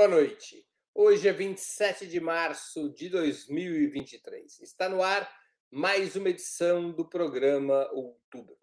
[0.00, 0.66] Boa noite.
[0.94, 4.60] Hoje é 27 de março de 2023.
[4.60, 5.30] Está no ar
[5.70, 8.56] mais uma edição do programa Outubro.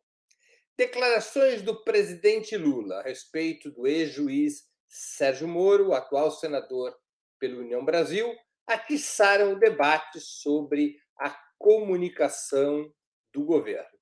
[0.75, 6.97] Declarações do presidente Lula a respeito do ex-juiz Sérgio Moro, atual senador
[7.37, 11.29] pela União Brasil, atiçaram o debate sobre a
[11.59, 12.91] comunicação
[13.31, 13.99] do governo.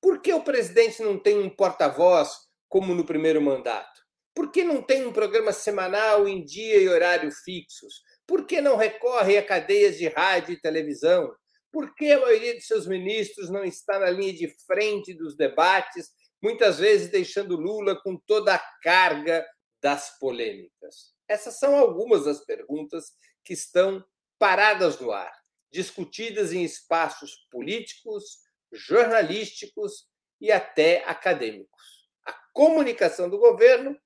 [0.00, 4.07] Por que o presidente não tem um porta-voz como no primeiro mandato?
[4.38, 8.04] Por que não tem um programa semanal em dia e horário fixos?
[8.24, 11.34] Por que não recorre a cadeias de rádio e televisão?
[11.72, 16.10] Por que a maioria de seus ministros não está na linha de frente dos debates,
[16.40, 19.44] muitas vezes deixando Lula com toda a carga
[19.82, 21.12] das polêmicas?
[21.26, 23.06] Essas são algumas das perguntas
[23.44, 24.04] que estão
[24.38, 25.34] paradas no ar,
[25.68, 28.38] discutidas em espaços políticos,
[28.70, 30.06] jornalísticos
[30.40, 32.08] e até acadêmicos.
[32.24, 33.98] A comunicação do governo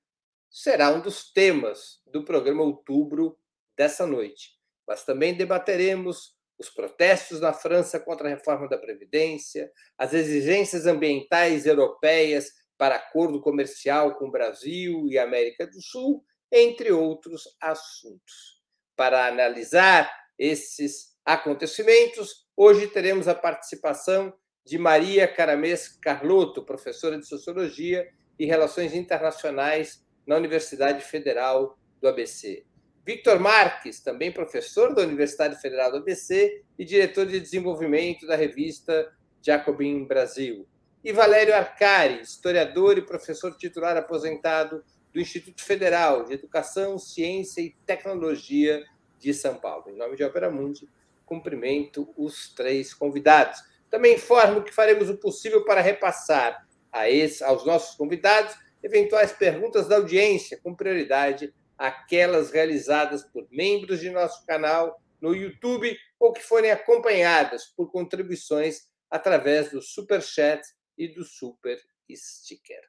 [0.53, 3.39] será um dos temas do programa Outubro
[3.77, 4.50] dessa noite.
[4.86, 11.64] Mas também debateremos os protestos na França contra a reforma da Previdência, as exigências ambientais
[11.64, 18.61] europeias para acordo comercial com o Brasil e América do Sul, entre outros assuntos.
[18.95, 24.33] Para analisar esses acontecimentos, hoje teremos a participação
[24.64, 28.06] de Maria Caramês Carlotto, professora de Sociologia
[28.39, 32.65] e Relações Internacionais na Universidade Federal do ABC.
[33.05, 39.12] Victor Marques, também professor da Universidade Federal do ABC e diretor de desenvolvimento da revista
[39.42, 40.69] Jacobin Brasil.
[41.03, 47.75] E Valério Arcari, historiador e professor titular aposentado do Instituto Federal de Educação, Ciência e
[47.84, 48.84] Tecnologia
[49.19, 49.91] de São Paulo.
[49.91, 50.89] Em nome de Opera Mundi,
[51.27, 53.61] cumprimento os três convidados.
[53.91, 59.87] Também informo que faremos o possível para repassar a esse, aos nossos convidados eventuais perguntas
[59.89, 66.41] da audiência, com prioridade aquelas realizadas por membros de nosso canal no YouTube ou que
[66.41, 70.63] forem acompanhadas por contribuições através do Super Chat
[70.97, 72.83] e do Super Sticker.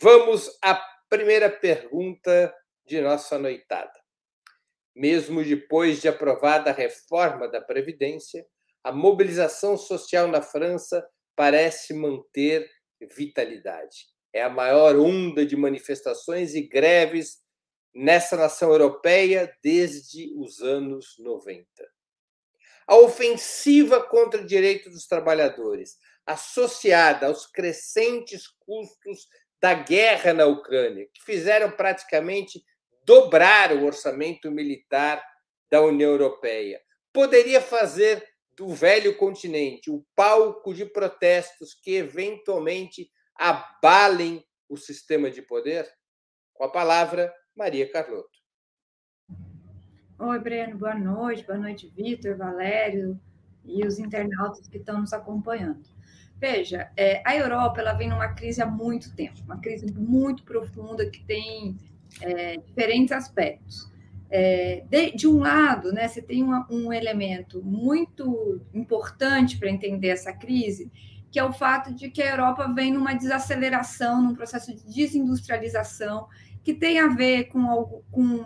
[0.00, 0.74] Vamos à
[1.08, 2.54] primeira pergunta
[2.84, 3.92] de nossa noitada.
[4.94, 8.46] Mesmo depois de aprovada a reforma da Previdência,
[8.82, 12.70] a mobilização social na França parece manter
[13.00, 17.38] vitalidade é a maior onda de manifestações e greves
[17.94, 21.64] nessa nação europeia desde os anos 90.
[22.84, 25.96] A ofensiva contra o direito dos trabalhadores,
[26.26, 29.28] associada aos crescentes custos
[29.60, 32.62] da guerra na Ucrânia, que fizeram praticamente
[33.04, 35.24] dobrar o orçamento militar
[35.70, 44.44] da União Europeia, poderia fazer do velho continente o palco de protestos que eventualmente abalem
[44.68, 45.86] o sistema de poder?
[46.52, 48.38] Com a palavra, Maria Carlotto.
[50.18, 51.44] Oi, Breno, boa noite.
[51.44, 53.20] Boa noite, Vitor, Valério
[53.64, 55.82] e os internautas que estão nos acompanhando.
[56.38, 61.08] Veja, é, a Europa ela vem numa crise há muito tempo, uma crise muito profunda
[61.08, 61.76] que tem
[62.20, 63.90] é, diferentes aspectos.
[64.30, 70.08] É, de, de, um lado, né, você tem um, um elemento muito importante para entender
[70.08, 70.90] essa crise,
[71.34, 76.28] que é o fato de que a Europa vem numa desaceleração, num processo de desindustrialização,
[76.62, 78.44] que tem a ver com, algo, com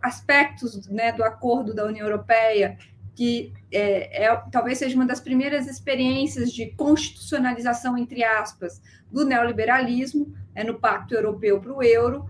[0.00, 2.78] aspectos né, do acordo da União Europeia,
[3.14, 8.80] que é, é, talvez seja uma das primeiras experiências de constitucionalização, entre aspas,
[9.12, 12.26] do neoliberalismo, é, no Pacto Europeu para o Euro,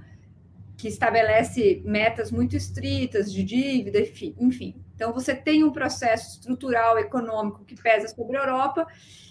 [0.77, 4.01] que estabelece metas muito estritas de dívida,
[4.41, 4.75] enfim.
[5.01, 8.87] Então, você tem um processo estrutural econômico que pesa sobre a Europa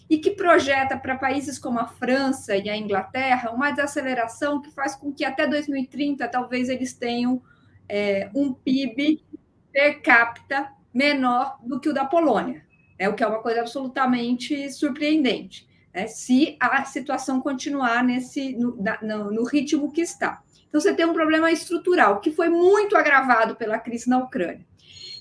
[0.09, 4.95] e que projeta para países como a França e a Inglaterra uma desaceleração que faz
[4.95, 7.39] com que até 2030 talvez eles tenham
[7.87, 9.23] é, um PIB
[9.71, 12.65] per capita menor do que o da Polônia,
[12.99, 18.75] né, o que é uma coisa absolutamente surpreendente, né, se a situação continuar nesse no,
[19.03, 20.41] no, no ritmo que está.
[20.67, 24.67] Então você tem um problema estrutural que foi muito agravado pela crise na Ucrânia.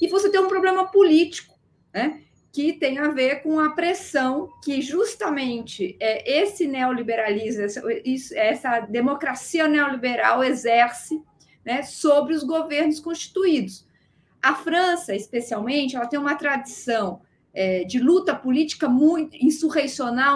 [0.00, 1.58] E você tem um problema político,
[1.92, 2.22] né?
[2.52, 7.82] que tem a ver com a pressão que justamente é, esse neoliberalismo, essa,
[8.34, 11.22] essa democracia neoliberal exerce
[11.64, 13.86] né, sobre os governos constituídos.
[14.42, 17.20] A França, especialmente, ela tem uma tradição
[17.52, 19.36] é, de luta política muito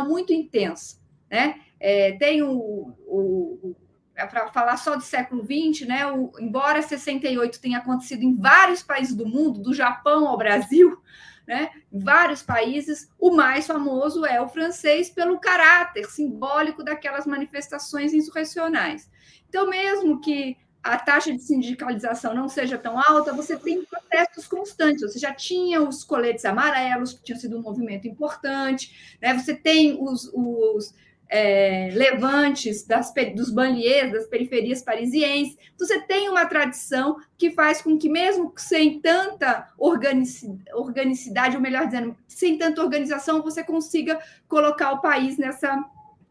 [0.08, 0.96] muito intensa.
[1.30, 1.60] Né?
[1.80, 3.74] É, tem o, o,
[4.14, 6.06] é para falar só do século XX, né?
[6.06, 11.00] O, embora 68 tenha acontecido em vários países do mundo, do Japão ao Brasil,
[11.46, 11.70] né?
[11.92, 19.10] vários países, o mais famoso é o francês pelo caráter simbólico daquelas manifestações insurrecionais.
[19.48, 25.02] Então, mesmo que a taxa de sindicalização não seja tão alta, você tem protestos constantes.
[25.02, 29.32] Você já tinha os coletes amarelos, que tinha sido um movimento importante, né?
[29.32, 30.92] você tem os, os
[31.34, 35.56] é, levantes das, dos banlieues, das periferias parisienses.
[35.74, 41.86] Então, você tem uma tradição que faz com que, mesmo sem tanta organicidade, ou melhor
[41.86, 45.82] dizendo, sem tanta organização, você consiga colocar o país nessa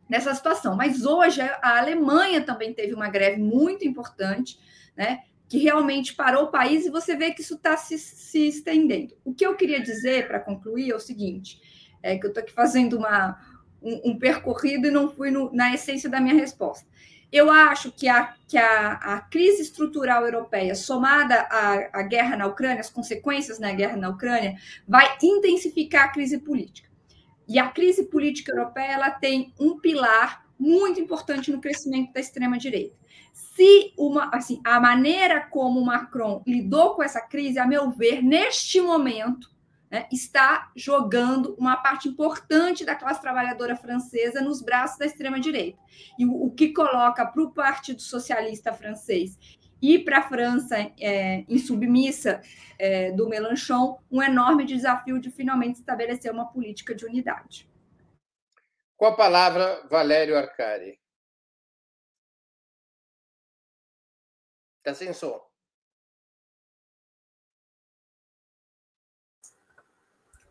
[0.07, 0.75] nessa situação.
[0.75, 4.59] Mas hoje a Alemanha também teve uma greve muito importante,
[4.95, 5.21] né?
[5.47, 9.15] Que realmente parou o país e você vê que isso está se, se, estendendo.
[9.23, 11.61] O que eu queria dizer para concluir é o seguinte:
[12.03, 13.39] é que eu estou aqui fazendo uma,
[13.81, 16.85] um, um, percorrido e não fui no, na essência da minha resposta.
[17.31, 22.45] Eu acho que a, que a, a crise estrutural europeia, somada à, à guerra na
[22.45, 24.57] Ucrânia, as consequências da guerra na Ucrânia,
[24.87, 26.89] vai intensificar a crise política.
[27.47, 32.57] E a crise política europeia ela tem um pilar muito importante no crescimento da extrema
[32.57, 32.95] direita.
[33.33, 38.79] Se uma, assim, a maneira como Macron lidou com essa crise, a meu ver, neste
[38.79, 39.49] momento,
[39.91, 45.77] né, está jogando uma parte importante da classe trabalhadora francesa nos braços da extrema direita.
[46.17, 49.37] E o, o que coloca para o Partido Socialista francês
[49.81, 52.41] e para a França é, insubmissa
[52.79, 57.69] é, do Mélenchon um enorme desafio de finalmente estabelecer uma política de unidade.
[58.95, 60.99] Com a palavra, Valério Arcari.
[64.77, 65.50] Está sem som.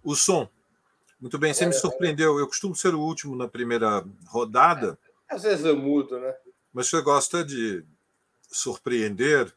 [0.02, 0.48] O som.
[1.20, 2.38] Muito bem, você me surpreendeu.
[2.38, 4.98] Eu costumo ser o último na primeira rodada.
[5.28, 6.34] Às vezes eu mudo, né?
[6.72, 7.84] Mas você gosta de
[8.48, 9.52] surpreender.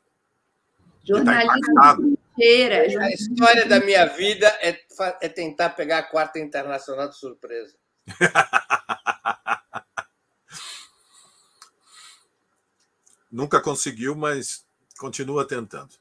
[1.03, 3.01] Jornalismo inteira.
[3.01, 4.77] A história da minha vida é,
[5.21, 7.75] é tentar pegar a quarta internacional de surpresa.
[13.31, 14.65] Nunca conseguiu, mas
[14.97, 15.93] continua tentando.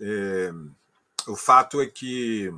[0.00, 0.50] É,
[1.26, 2.54] o fato é que é, é,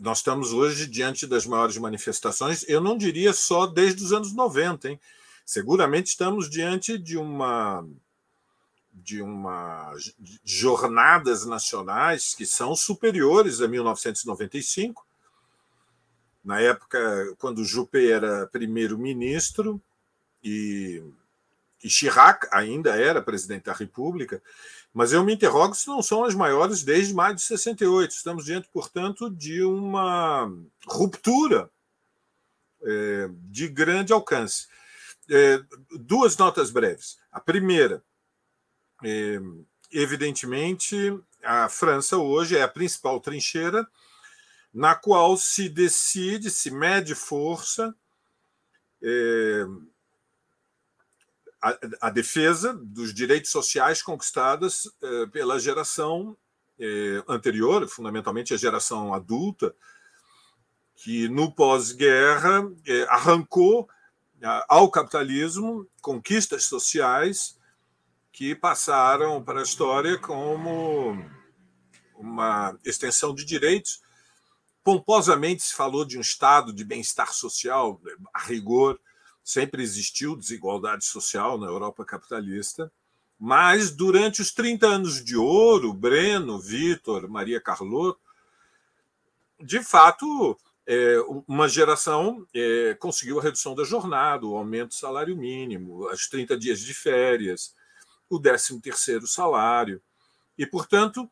[0.00, 4.90] nós estamos hoje diante das maiores manifestações, eu não diria só desde os anos 90,
[4.90, 5.00] hein?
[5.44, 7.86] Seguramente estamos diante de uma
[8.92, 9.92] de uma
[10.42, 15.06] jornadas nacionais que são superiores a 1995.
[16.42, 19.80] Na época, quando Juppé era primeiro-ministro
[20.42, 21.02] e,
[21.84, 24.42] e Chirac ainda era presidente da República,
[24.96, 28.12] mas eu me interrogo se não são as maiores desde maio de 68.
[28.12, 30.50] Estamos diante, portanto, de uma
[30.86, 31.70] ruptura
[32.82, 34.68] é, de grande alcance.
[35.30, 35.62] É,
[36.00, 37.18] duas notas breves.
[37.30, 38.02] A primeira,
[39.04, 39.38] é,
[39.92, 40.96] evidentemente,
[41.44, 43.86] a França hoje é a principal trincheira
[44.72, 47.94] na qual se decide, se mede força
[49.02, 49.66] é,
[51.66, 56.36] a, a, defesa dos direitos sociais conquistados é, pela geração
[56.78, 59.74] é, anterior, fundamentalmente a geração adulta,
[60.94, 63.88] que no pós-guerra é, arrancou
[64.68, 67.58] ao capitalismo conquistas sociais
[68.30, 71.18] que passaram para a história como
[72.14, 74.00] uma extensão de direitos.
[74.84, 78.00] Pomposamente se falou de um estado de bem-estar social,
[78.32, 79.00] a rigor,
[79.46, 82.90] sempre existiu desigualdade social na Europa capitalista,
[83.38, 88.18] mas durante os 30 anos de ouro, Breno, Vitor, Maria Carlot,
[89.60, 95.36] de fato, é, uma geração é, conseguiu a redução da jornada, o aumento do salário
[95.36, 97.72] mínimo, os 30 dias de férias,
[98.28, 100.02] o 13º salário.
[100.58, 101.30] E, portanto,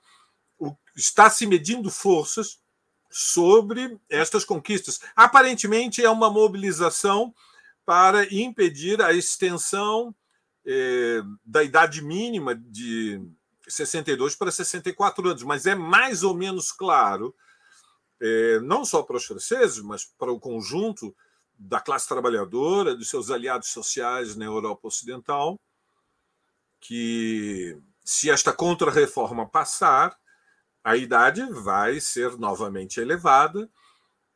[0.56, 2.60] o, está se medindo forças
[3.10, 5.00] sobre estas conquistas.
[5.16, 7.34] Aparentemente, é uma mobilização
[7.84, 10.14] para impedir a extensão
[10.66, 13.20] é, da idade mínima de
[13.68, 17.34] 62 para 64 anos, mas é mais ou menos claro
[18.20, 21.14] é, não só para os franceses, mas para o conjunto
[21.58, 25.60] da classe trabalhadora, dos seus aliados sociais na Europa Ocidental,
[26.80, 30.16] que se esta contra-reforma passar,
[30.82, 33.70] a idade vai ser novamente elevada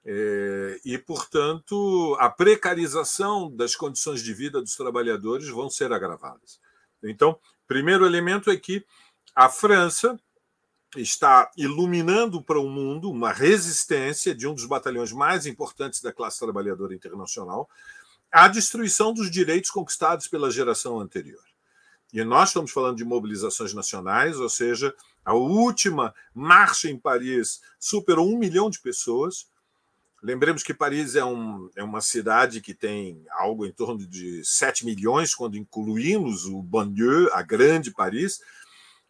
[0.04, 6.60] é, e, portanto, a precarização das condições de vida dos trabalhadores vão ser agravadas.
[7.02, 8.84] Então, primeiro elemento é que
[9.34, 10.18] a França
[10.96, 16.38] está iluminando para o mundo uma resistência de um dos batalhões mais importantes da classe
[16.38, 17.68] trabalhadora internacional
[18.32, 21.42] à destruição dos direitos conquistados pela geração anterior.
[22.12, 28.32] E nós estamos falando de mobilizações nacionais, ou seja, a última marcha em Paris superou
[28.32, 29.46] um milhão de pessoas.
[30.20, 34.84] Lembremos que Paris é, um, é, uma cidade que tem algo em torno de 7
[34.84, 38.40] milhões, quando incluímos o banlieue, a grande Paris.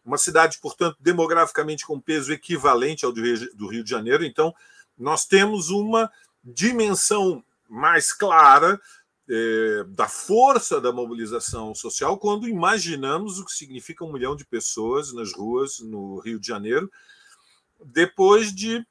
[0.05, 4.23] Uma cidade, portanto, demograficamente com peso equivalente ao do Rio, de Janeiro.
[4.23, 4.53] Então,
[4.97, 6.11] nós temos uma
[6.43, 8.79] dimensão mais clara
[9.27, 15.13] é, da força da mobilização social quando imaginamos o que significa um milhão de pessoas
[15.13, 16.89] nas ruas no Rio de Janeiro,
[17.83, 18.85] depois de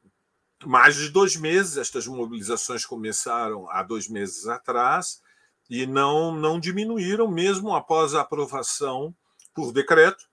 [0.65, 1.77] mais de dois meses.
[1.77, 5.23] Estas mobilizações começaram há dois meses atrás
[5.69, 9.15] e não, não diminuíram, mesmo após a aprovação
[9.55, 10.25] por decreto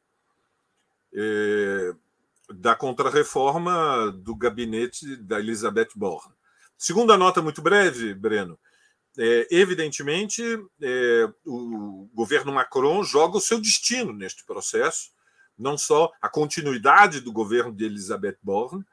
[1.13, 1.93] é,
[2.49, 6.33] da contrarreforma do gabinete da Elizabeth Borne.
[6.77, 8.59] Segunda nota muito breve, Breno.
[9.17, 10.43] É, evidentemente,
[10.81, 15.11] é, o governo Macron joga o seu destino neste processo,
[15.57, 18.85] não só a continuidade do governo de Elizabeth Borne,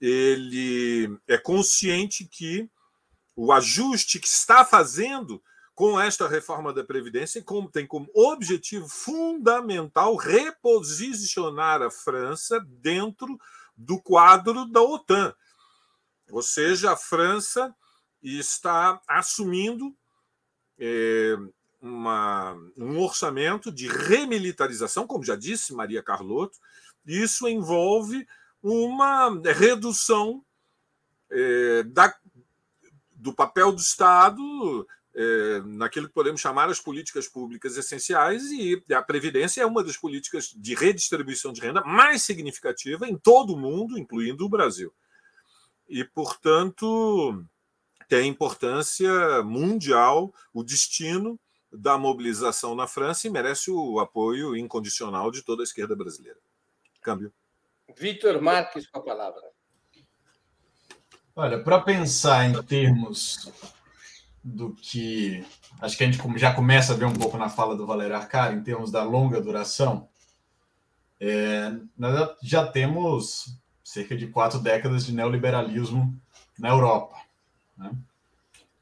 [0.00, 2.68] ele é consciente que
[3.34, 5.42] o ajuste que está fazendo
[5.74, 13.38] com esta reforma da Previdência tem como objetivo fundamental reposicionar a França dentro
[13.76, 15.32] do quadro da OTAN.
[16.32, 17.72] Ou seja, a França
[18.20, 19.96] está assumindo
[20.76, 21.36] é,
[21.80, 26.58] uma, um orçamento de remilitarização, como já disse Maria Carlotto,
[27.06, 28.26] isso envolve
[28.62, 30.44] uma redução
[31.30, 32.14] é, da,
[33.14, 39.02] do papel do Estado é, naquilo que podemos chamar as políticas públicas essenciais, e a
[39.02, 43.98] Previdência é uma das políticas de redistribuição de renda mais significativa em todo o mundo,
[43.98, 44.92] incluindo o Brasil.
[45.88, 47.44] E, portanto,
[48.08, 51.38] tem importância mundial o destino
[51.70, 56.38] da mobilização na França e merece o apoio incondicional de toda a esquerda brasileira.
[57.02, 57.32] Câmbio.
[57.96, 59.42] Vitor Marques com a palavra.
[61.34, 63.52] Olha, para pensar em termos
[64.42, 65.44] do que
[65.80, 68.56] acho que a gente já começa a ver um pouco na fala do Valério Arcari,
[68.56, 70.08] em termos da longa duração,
[71.20, 76.14] é, nós já temos cerca de quatro décadas de neoliberalismo
[76.58, 77.16] na Europa.
[77.76, 77.90] Né?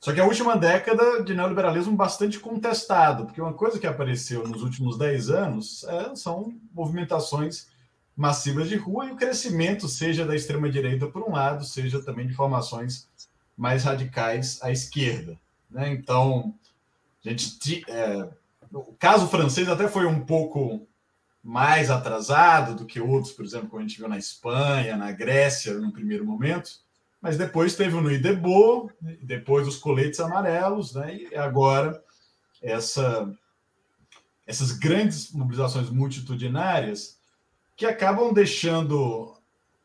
[0.01, 4.63] Só que a última década de neoliberalismo bastante contestado, porque uma coisa que apareceu nos
[4.63, 7.69] últimos dez anos é, são movimentações
[8.17, 12.35] massivas de rua e o crescimento, seja da extrema-direita por um lado, seja também de
[12.35, 13.09] formações
[13.57, 15.39] mais radicais à esquerda.
[15.71, 15.91] Né?
[15.91, 16.55] Então,
[17.25, 18.29] a gente, é,
[18.73, 20.87] o caso francês até foi um pouco
[21.43, 25.75] mais atrasado do que outros, por exemplo, como a gente viu na Espanha, na Grécia,
[25.75, 26.71] no primeiro momento,
[27.21, 28.93] mas depois teve o Nuit Debout,
[29.23, 31.17] depois os coletes amarelos, né?
[31.17, 32.03] e agora
[32.63, 33.31] essa,
[34.47, 37.16] essas grandes mobilizações multitudinárias
[37.77, 39.37] que acabam deixando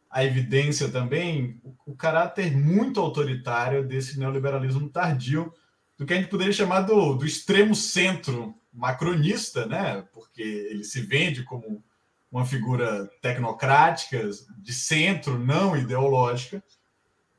[0.09, 5.53] a evidência também o caráter muito autoritário desse neoliberalismo tardio,
[5.97, 10.05] do que a gente poderia chamar do, do extremo centro macronista, né?
[10.13, 11.83] porque ele se vende como
[12.31, 16.63] uma figura tecnocrática, de centro, não ideológica,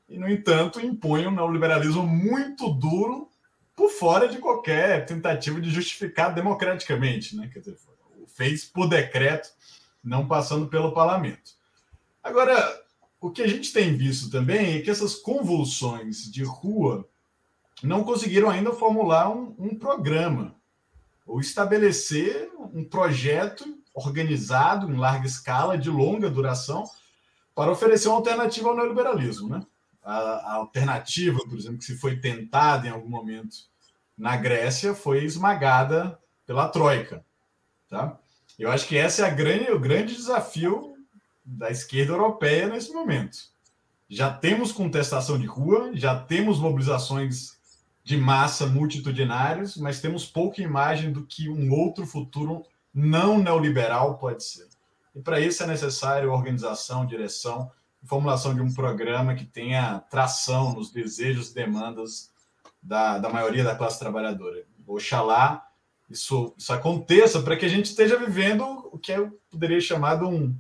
[0.09, 3.30] e, no entanto, impõe um neoliberalismo muito duro
[3.75, 7.35] por fora de qualquer tentativa de justificar democraticamente.
[7.35, 7.49] Né?
[7.50, 7.78] Quer dizer,
[8.37, 9.49] fez por decreto
[10.02, 11.52] não passando pelo parlamento.
[12.23, 12.82] Agora,
[13.21, 17.09] o que a gente tem visto também é que essas convulsões de rua
[17.82, 20.54] não conseguiram ainda formular um, um programa
[21.26, 26.85] ou estabelecer um projeto organizado em larga escala, de longa duração,
[27.54, 29.49] para oferecer uma alternativa ao neoliberalismo.
[29.49, 29.64] Né?
[30.02, 33.56] A, a alternativa, por exemplo, que se foi tentada em algum momento
[34.16, 37.25] na Grécia, foi esmagada pela Troika.
[37.88, 38.18] Tá?
[38.59, 40.94] Eu acho que esse é grande, o grande desafio
[41.44, 43.38] da esquerda europeia nesse momento.
[44.09, 47.59] Já temos contestação de rua, já temos mobilizações
[48.04, 54.44] de massa multitudinários, mas temos pouca imagem do que um outro futuro não neoliberal pode
[54.44, 54.68] ser.
[55.14, 57.71] E para isso é necessário organização, direção
[58.04, 62.30] formulação de um programa que tenha tração nos desejos e demandas
[62.82, 64.64] da, da maioria da classe trabalhadora.
[64.87, 65.66] Oxalá
[66.12, 70.25] isso, isso aconteça para que a gente esteja vivendo o que eu poderia chamar de
[70.25, 70.57] um,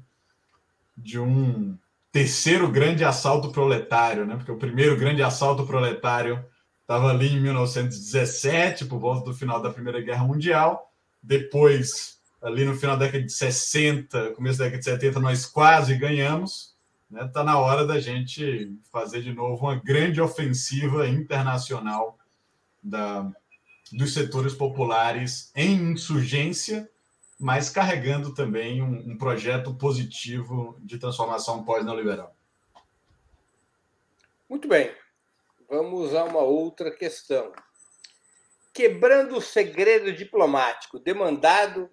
[0.96, 1.76] de um
[2.10, 4.36] terceiro grande assalto proletário, né?
[4.36, 6.44] porque o primeiro grande assalto proletário
[6.80, 10.92] estava ali em 1917, por volta do final da Primeira Guerra Mundial.
[11.22, 15.94] Depois, ali no final da década de 60, começo da década de 70, nós quase
[15.94, 16.74] ganhamos.
[17.10, 17.30] Está né?
[17.32, 22.18] Tá na hora da gente fazer de novo uma grande ofensiva internacional
[22.82, 23.30] da,
[23.90, 26.90] dos setores populares em insurgência,
[27.38, 32.36] mas carregando também um, um projeto positivo de transformação pós-neoliberal.
[34.48, 34.94] Muito bem.
[35.68, 37.52] vamos a uma outra questão.
[38.72, 41.90] Quebrando o segredo diplomático demandado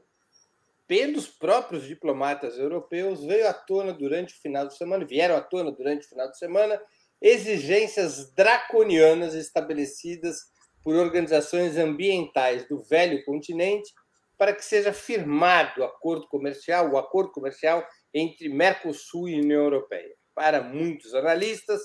[0.86, 5.72] pelos próprios diplomatas europeus, veio à tona durante o final de semana, vieram à tona
[5.72, 6.82] durante o final de semana,
[7.22, 10.52] exigências draconianas estabelecidas
[10.84, 13.92] por organizações ambientais do velho continente
[14.38, 20.16] para que seja firmado o acordo comercial, o acordo comercial entre Mercosul e União Europeia.
[20.34, 21.82] Para muitos analistas,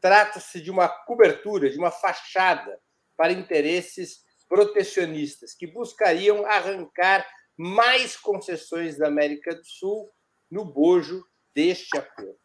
[0.00, 2.80] trata-se de uma cobertura, de uma fachada
[3.16, 7.26] para interesses protecionistas que buscariam arrancar
[7.56, 10.08] mais concessões da América do Sul
[10.50, 11.24] no bojo
[11.54, 12.38] deste acordo.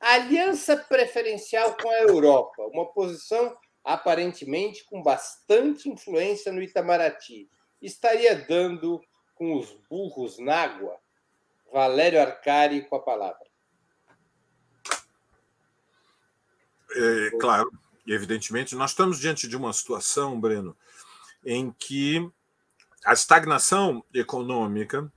[0.00, 7.48] A aliança preferencial com a Europa, uma posição aparentemente com bastante influência no Itamaraty,
[7.80, 9.00] estaria dando
[9.34, 10.96] com os burros na água?
[11.72, 13.46] Valério Arcari com a palavra.
[16.94, 17.72] É, claro,
[18.06, 20.76] evidentemente, nós estamos diante de uma situação, Breno,
[21.44, 22.30] em que
[23.04, 25.10] a estagnação econômica,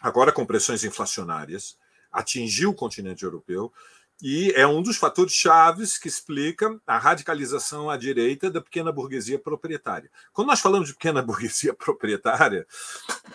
[0.00, 1.78] agora com pressões inflacionárias,
[2.12, 3.72] atingiu o continente europeu
[4.22, 9.38] e é um dos fatores chaves que explica a radicalização à direita da pequena burguesia
[9.38, 10.10] proprietária.
[10.32, 12.66] Quando nós falamos de pequena burguesia proprietária,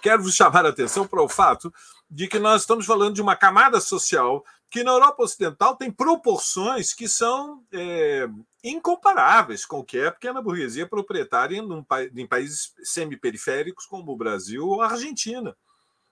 [0.01, 1.73] quero vos chamar a atenção para o fato
[2.09, 6.93] de que nós estamos falando de uma camada social que na Europa Ocidental tem proporções
[6.93, 8.27] que são é,
[8.63, 14.17] incomparáveis com o que é a pequena burguesia proprietária em, em países semiperiféricos como o
[14.17, 15.55] Brasil ou a Argentina.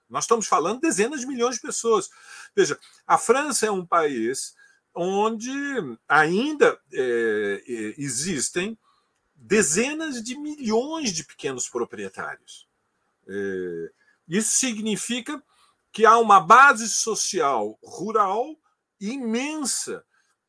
[0.08, 2.08] Nós estamos falando de dezenas de milhões de pessoas.
[2.54, 4.54] Veja, a França é um país
[4.94, 5.50] onde
[6.08, 8.76] ainda é, é, existem
[9.34, 12.66] dezenas de milhões de pequenos proprietários.
[13.28, 13.90] É,
[14.28, 15.42] isso significa
[15.92, 18.56] que há uma base social rural
[19.00, 20.04] imensa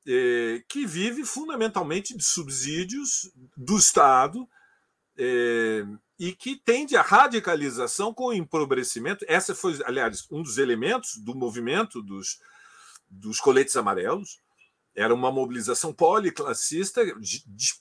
[0.08, 4.48] é, que vive fundamentalmente de subsídios do Estado
[5.18, 5.86] é,
[6.20, 9.24] e que tende à radicalização com o empobrecimento.
[9.28, 12.40] Essa foi, aliás, um dos elementos do movimento dos,
[13.10, 14.42] dos coletes amarelos.
[14.94, 17.02] Era uma mobilização policlassista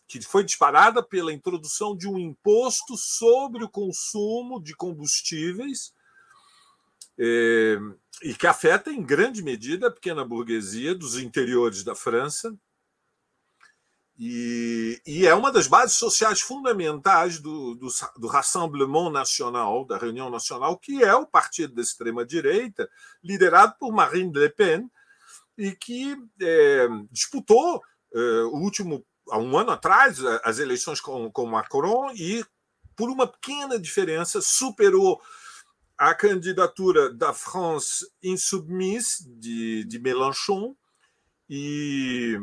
[0.06, 5.92] que foi disparada pela introdução de um imposto sobre o consumo de combustíveis
[7.18, 7.76] é,
[8.22, 12.56] e que afeta em grande medida a pequena burguesia dos interiores da França
[14.18, 20.28] e, e, é uma das bases sociais fundamentais do, do, do, Rassemblement Nacional, da Reunião
[20.28, 22.90] Nacional, que é o partido da extrema-direita,
[23.22, 24.90] liderado por Marine Le Pen,
[25.56, 27.80] e que é, disputou
[28.12, 32.44] é, o último, há um ano atrás, as eleições com, com Macron e,
[32.96, 35.22] por uma pequena diferença, superou
[35.96, 40.74] a candidatura da France Insoumise, de, de Mélenchon,
[41.48, 42.36] e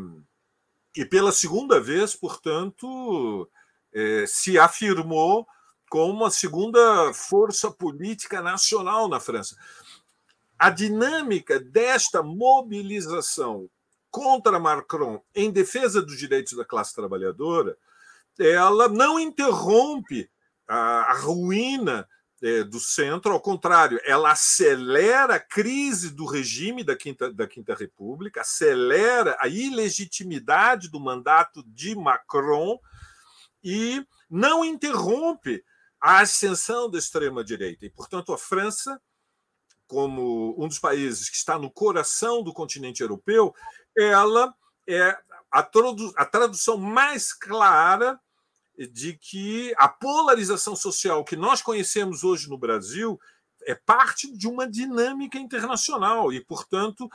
[0.96, 3.50] e pela segunda vez, portanto,
[3.94, 5.48] é, se afirmou
[5.90, 9.56] como uma segunda força política nacional na França.
[10.58, 13.70] A dinâmica desta mobilização
[14.10, 17.78] contra Macron em defesa dos direitos da classe trabalhadora,
[18.40, 20.30] ela não interrompe
[20.68, 22.08] a, a ruína
[22.46, 27.74] é, do centro, ao contrário, ela acelera a crise do regime da Quinta, da Quinta
[27.74, 32.80] República, acelera a ilegitimidade do mandato de Macron
[33.64, 35.64] e não interrompe
[36.00, 37.84] a ascensão da extrema-direita.
[37.84, 39.02] E, portanto, a França,
[39.88, 43.56] como um dos países que está no coração do continente europeu,
[43.98, 44.54] ela
[44.88, 45.18] é
[45.50, 48.20] a, tradução mais clara
[48.92, 53.20] de que a polarização social que nós conhecemos hoje no Brasil
[53.64, 57.10] é parte de uma dinâmica internacional e, portanto,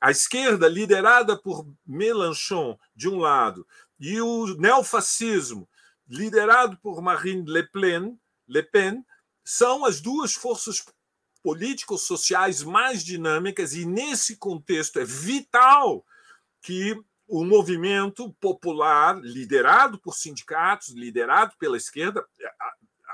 [0.00, 3.66] a esquerda liderada por Mélenchon de um lado
[3.98, 5.68] e o neofascismo
[6.08, 9.04] liderado por Marine Le Pen, Le Pen
[9.44, 10.84] são as duas forças
[11.42, 16.04] políticos sociais mais dinâmicas e nesse contexto é vital
[16.60, 22.24] que o movimento popular, liderado por sindicatos, liderado pela esquerda,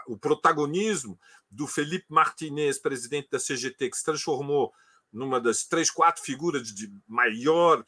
[0.07, 1.18] o protagonismo
[1.51, 4.72] do Felipe Martinez, presidente da CGT, que se transformou
[5.12, 7.85] numa das três, quatro figuras de maior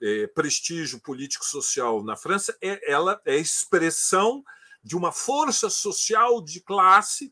[0.00, 4.44] eh, prestígio político-social na França, é, ela é expressão
[4.82, 7.30] de uma força social de classe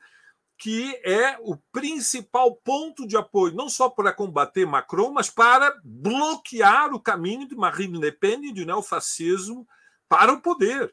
[0.58, 6.92] que é o principal ponto de apoio, não só para combater Macron, mas para bloquear
[6.92, 9.66] o caminho de Marine Le Pen e do neofascismo
[10.08, 10.92] para o poder.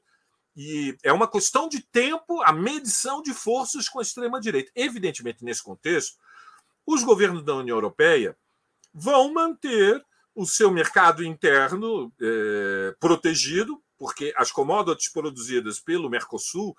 [0.56, 4.71] E é uma questão de tempo a medição de forças com a extrema-direita.
[4.75, 6.17] Evidentemente, nesse contexto,
[6.86, 8.38] os governos da União Europeia
[8.93, 16.75] vão manter o seu mercado interno eh, protegido porque as commodities produzidas pelo Mercosul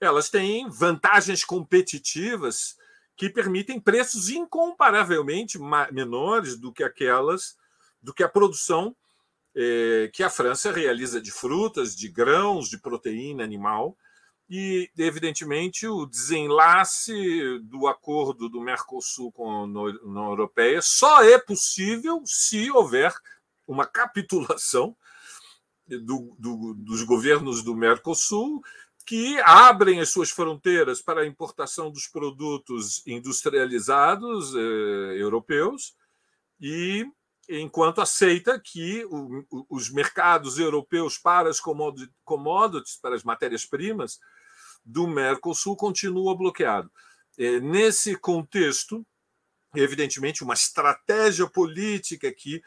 [0.00, 2.76] elas têm vantagens competitivas
[3.16, 5.58] que permitem preços incomparavelmente
[5.90, 7.56] menores do que aquelas
[8.02, 8.94] do que a produção
[9.54, 13.96] eh, que a França realiza de frutas, de grãos, de proteína animal.
[14.48, 22.22] E, evidentemente, o desenlace do acordo do Mercosul com a União Europeia só é possível
[22.24, 23.12] se houver
[23.66, 24.94] uma capitulação
[25.88, 28.62] do, do, dos governos do Mercosul
[29.06, 35.94] que abrem as suas fronteiras para a importação dos produtos industrializados eh, europeus
[36.60, 37.06] e
[37.48, 44.18] enquanto aceita que o, os mercados europeus para as commodities, para as matérias-primas
[44.84, 46.90] do Mercosul continua bloqueado.
[47.38, 49.06] Eh, nesse contexto,
[49.76, 52.60] evidentemente, uma estratégia política que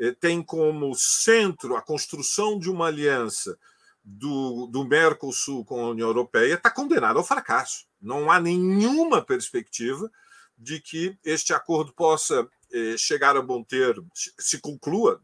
[0.00, 3.56] eh, tem como centro a construção de uma aliança
[4.04, 7.86] do, do Mercosul com a União Europeia está condenado ao fracasso.
[8.00, 10.10] Não há nenhuma perspectiva
[10.58, 15.20] de que este acordo possa eh, chegar a bom termo, se conclua,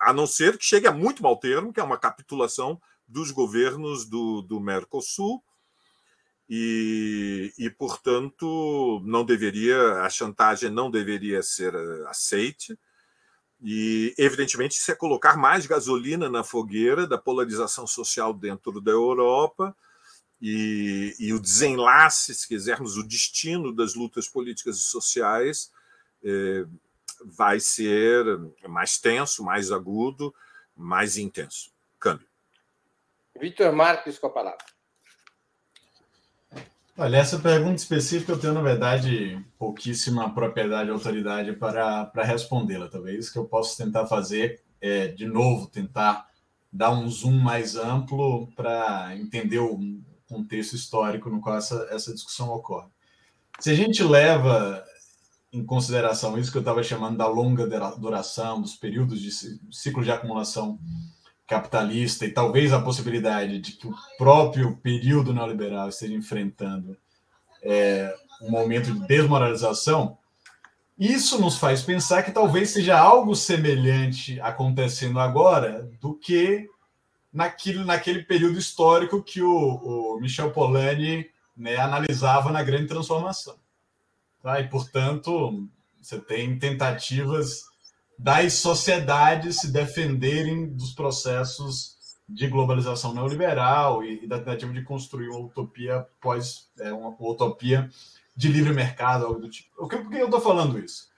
[0.00, 4.08] a não ser que chegue a muito mau termo, que é uma capitulação dos governos
[4.08, 5.42] do, do Mercosul.
[6.48, 12.78] E, e, portanto, não deveria, a chantagem não deveria ser eh, aceite.
[13.68, 19.76] E, evidentemente, isso é colocar mais gasolina na fogueira da polarização social dentro da Europa
[20.40, 25.72] e, e o desenlace, se quisermos, o destino das lutas políticas e sociais
[26.22, 26.64] é,
[27.24, 28.24] vai ser
[28.68, 30.32] mais tenso, mais agudo,
[30.76, 31.72] mais intenso.
[31.98, 32.28] Câmbio.
[33.36, 34.64] Vitor Marques com a palavra.
[36.98, 42.88] Olha, essa pergunta específica eu tenho, na verdade, pouquíssima propriedade e autoridade para, para respondê-la.
[42.88, 46.26] Talvez que eu possa tentar fazer é, de novo, tentar
[46.72, 49.78] dar um zoom mais amplo para entender o
[50.26, 52.88] contexto histórico no qual essa, essa discussão ocorre.
[53.60, 54.82] Se a gente leva
[55.52, 57.66] em consideração isso que eu estava chamando da longa
[57.98, 59.30] duração, dos períodos de
[59.70, 60.78] ciclo de acumulação
[61.46, 66.96] capitalista e talvez a possibilidade de que o próprio período neoliberal esteja enfrentando
[67.62, 70.18] é, um momento de desmoralização,
[70.98, 76.68] isso nos faz pensar que talvez seja algo semelhante acontecendo agora do que
[77.32, 83.56] naquele, naquele período histórico que o, o Michel Polanyi né, analisava na Grande Transformação.
[84.42, 84.60] Tá?
[84.60, 85.68] E, portanto,
[86.00, 87.64] você tem tentativas
[88.18, 91.96] das sociedades se defenderem dos processos
[92.28, 97.90] de globalização neoliberal e, e da tentativa de construir uma utopia pós é, uma, utopia
[98.34, 99.68] de livre mercado, algo do tipo.
[99.78, 101.08] O que, por que eu estou falando isso?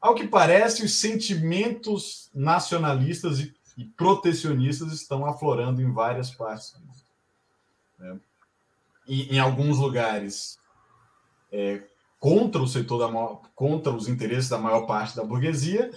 [0.00, 6.80] Ao que parece, os sentimentos nacionalistas e, e protecionistas estão aflorando em várias partes do
[6.80, 6.98] mundo.
[7.98, 8.20] Né?
[9.08, 10.58] E, em alguns lugares
[11.50, 11.82] é,
[12.20, 15.90] contra o setor da maior, contra os interesses da maior parte da burguesia,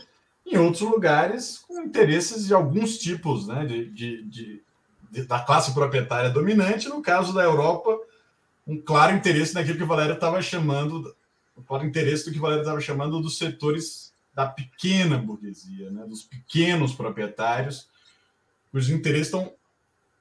[0.45, 4.63] em outros lugares com interesses de alguns tipos né, de, de, de,
[5.11, 7.97] de, da classe proprietária dominante, no caso da Europa,
[8.67, 11.15] um claro interesse naquilo que o Valério estava chamando,
[11.57, 16.05] um claro interesse do que o Valério estava chamando dos setores da pequena burguesia, né,
[16.05, 17.89] dos pequenos proprietários,
[18.71, 19.53] cujos interesses estão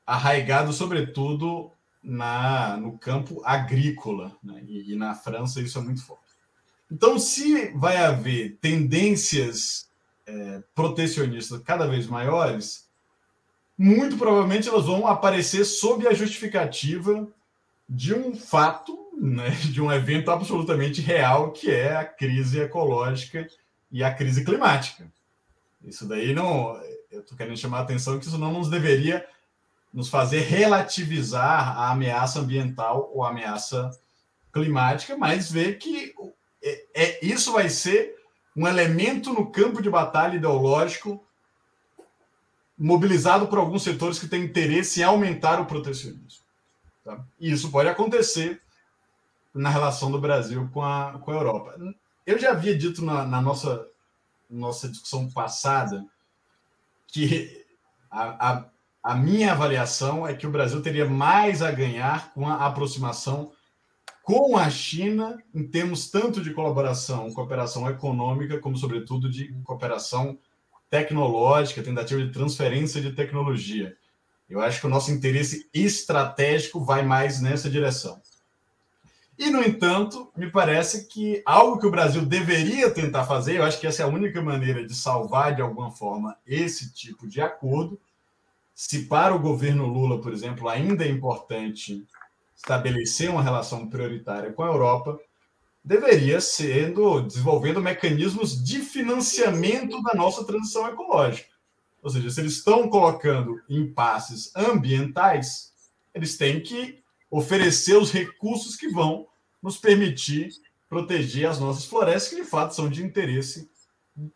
[0.07, 1.71] arraigados, sobretudo,
[2.03, 6.31] na, no campo agrícola, né, e, e na França isso é muito forte.
[6.91, 9.90] Então, se vai haver tendências
[10.31, 12.89] é, protecionistas cada vez maiores,
[13.77, 17.27] muito provavelmente elas vão aparecer sob a justificativa
[17.89, 23.47] de um fato, né, de um evento absolutamente real, que é a crise ecológica
[23.91, 25.11] e a crise climática.
[25.85, 26.81] Isso daí não.
[27.11, 29.27] Eu estou querendo chamar a atenção que isso não nos deveria
[29.93, 33.91] nos fazer relativizar a ameaça ambiental ou a ameaça
[34.53, 36.15] climática, mas ver que
[36.63, 38.20] é, é, isso vai ser
[38.57, 41.25] um elemento no campo de batalha ideológico
[42.77, 46.45] mobilizado por alguns setores que têm interesse em aumentar o protecionismo.
[47.05, 47.23] Tá?
[47.39, 48.63] E isso pode acontecer
[49.53, 51.77] na relação do Brasil com a, com a Europa.
[52.27, 53.87] Eu já havia dito na, na nossa,
[54.49, 56.07] nossa discussão passada
[57.07, 57.67] que
[58.11, 58.65] a, a,
[59.03, 63.53] a minha avaliação é que o Brasil teria mais a ganhar com a aproximação
[64.23, 70.39] com a China em termos tanto de colaboração, cooperação econômica, como, sobretudo, de cooperação
[70.89, 73.97] tecnológica, tentativa de transferência de tecnologia.
[74.49, 78.21] Eu acho que o nosso interesse estratégico vai mais nessa direção.
[79.39, 83.81] E, no entanto, me parece que algo que o Brasil deveria tentar fazer, eu acho
[83.81, 87.99] que essa é a única maneira de salvar, de alguma forma, esse tipo de acordo,
[88.75, 92.07] se para o governo Lula, por exemplo, ainda é importante
[92.61, 95.19] estabelecer uma relação prioritária com a Europa,
[95.83, 101.49] deveria sendo desenvolvendo mecanismos de financiamento da nossa transição ecológica.
[102.03, 105.73] Ou seja, se eles estão colocando impasses ambientais,
[106.15, 109.27] eles têm que oferecer os recursos que vão
[109.63, 110.51] nos permitir
[110.89, 113.71] proteger as nossas florestas, que de fato são de interesse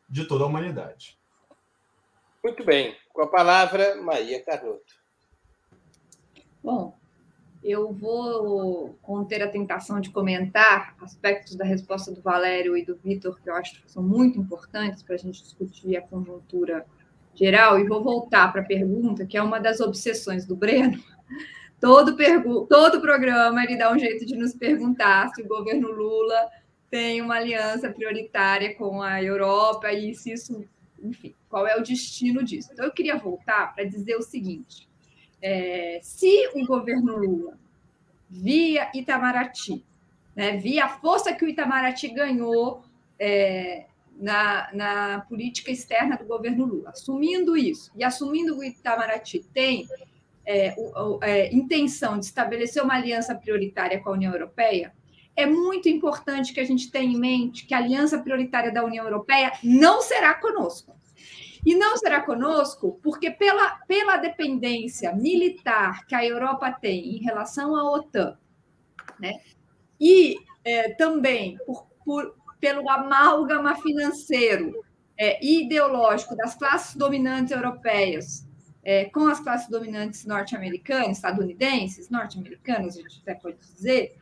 [0.08, 1.18] de toda a humanidade.
[2.42, 2.96] Muito bem.
[3.12, 4.94] Com a palavra, Maria Carlotto.
[6.62, 6.96] Bom,
[7.64, 13.40] eu vou conter a tentação de comentar aspectos da resposta do Valério e do Vitor,
[13.40, 16.85] que eu acho que são muito importantes para a gente discutir a conjuntura
[17.35, 21.03] geral, e vou voltar para a pergunta, que é uma das obsessões do Breno.
[21.81, 22.16] Todo,
[22.66, 26.48] todo programa ele dá um jeito de nos perguntar se o governo Lula
[26.88, 30.64] tem uma aliança prioritária com a Europa e se isso,
[31.03, 32.70] enfim, qual é o destino disso.
[32.72, 34.88] Então, eu queria voltar para dizer o seguinte:
[35.44, 37.59] é, se o governo Lula,
[38.30, 39.85] via Itamaraty,
[40.35, 42.83] né, via a força que o Itamaraty ganhou
[43.20, 43.85] é,
[44.16, 49.87] na, na política externa do governo Lula, assumindo isso e assumindo que o Itamaraty tem
[50.46, 54.94] é, o, é, intenção de estabelecer uma aliança prioritária com a União Europeia,
[55.37, 59.04] é muito importante que a gente tenha em mente que a aliança prioritária da União
[59.04, 60.96] Europeia não será conosco.
[61.64, 67.74] E não será conosco porque, pela, pela dependência militar que a Europa tem em relação
[67.74, 68.37] à OTAN,
[69.18, 69.40] né?
[69.98, 74.85] e é, também por, por, pelo amálgama financeiro
[75.16, 78.46] é, e ideológico das classes dominantes europeias
[78.85, 84.16] é, com as classes dominantes norte-americanas, estadunidenses, norte-americanas, a gente até pode dizer,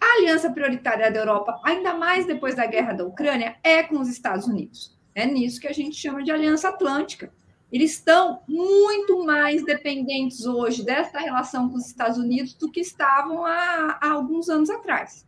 [0.00, 4.08] a aliança prioritária da Europa, ainda mais depois da guerra da Ucrânia, é com os
[4.08, 4.98] Estados Unidos.
[5.14, 7.32] É nisso que a gente chama de Aliança Atlântica.
[7.70, 13.44] Eles estão muito mais dependentes hoje dessa relação com os Estados Unidos do que estavam
[13.46, 15.26] há, há alguns anos atrás.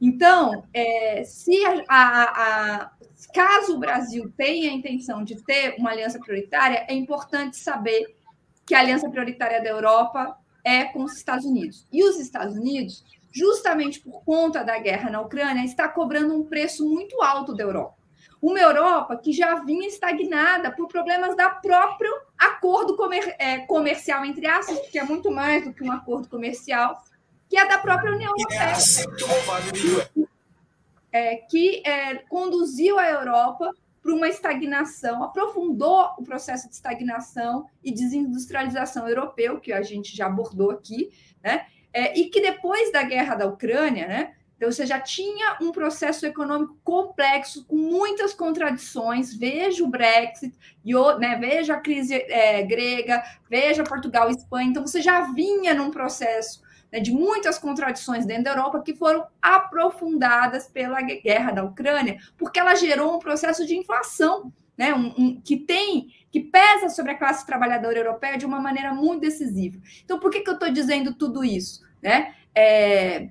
[0.00, 2.90] Então, é, se a, a, a,
[3.34, 8.14] caso o Brasil tenha a intenção de ter uma aliança prioritária, é importante saber
[8.66, 11.86] que a aliança prioritária da Europa é com os Estados Unidos.
[11.90, 16.88] E os Estados Unidos, justamente por conta da guerra na Ucrânia, está cobrando um preço
[16.88, 17.97] muito alto da Europa.
[18.40, 24.46] Uma Europa que já vinha estagnada por problemas da próprio acordo comer, é, comercial, entre
[24.46, 27.02] aspas, que é muito mais do que um acordo comercial,
[27.48, 28.74] que é da própria União Europeia.
[31.10, 33.72] É, que é, conduziu a Europa
[34.02, 40.26] para uma estagnação, aprofundou o processo de estagnação e desindustrialização europeu, que a gente já
[40.26, 41.10] abordou aqui,
[41.42, 41.66] né?
[41.92, 46.26] É, e que depois da guerra da Ucrânia, né, então, você já tinha um processo
[46.26, 49.32] econômico complexo, com muitas contradições.
[49.32, 50.52] Veja o Brexit,
[51.20, 54.68] né, veja a crise é, grega, veja Portugal e Espanha.
[54.68, 59.28] Então, você já vinha num processo né, de muitas contradições dentro da Europa que foram
[59.40, 64.52] aprofundadas pela guerra da Ucrânia, porque ela gerou um processo de inflação.
[64.76, 68.94] Né, um, um, que tem, que pesa sobre a classe trabalhadora europeia de uma maneira
[68.94, 69.76] muito decisiva.
[70.04, 71.82] Então, por que, que eu estou dizendo tudo isso?
[72.00, 72.32] Né?
[72.54, 73.28] É,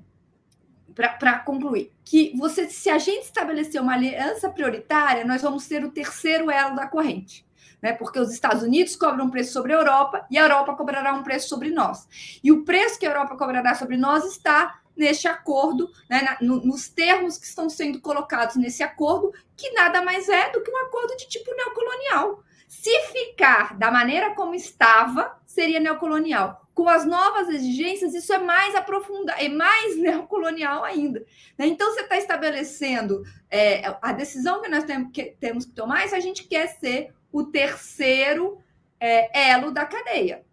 [0.97, 5.91] para concluir, que você, se a gente estabelecer uma aliança prioritária, nós vamos ser o
[5.91, 7.45] terceiro elo da corrente.
[7.79, 7.93] Né?
[7.93, 11.21] Porque os Estados Unidos cobram um preço sobre a Europa e a Europa cobrará um
[11.21, 12.07] preço sobre nós.
[12.43, 16.65] E o preço que a Europa cobrará sobre nós está neste acordo, né, na, no,
[16.65, 20.77] nos termos que estão sendo colocados nesse acordo, que nada mais é do que um
[20.87, 22.43] acordo de tipo neocolonial.
[22.67, 28.75] Se ficar da maneira como estava, seria neocolonial com as novas exigências, isso é mais
[28.75, 31.25] aprofundado, é mais neocolonial ainda.
[31.57, 31.65] Né?
[31.65, 36.13] Então, você está estabelecendo é, a decisão que nós temos que, temos que tomar se
[36.13, 38.61] a gente quer ser o terceiro
[38.99, 40.45] é, elo da cadeia.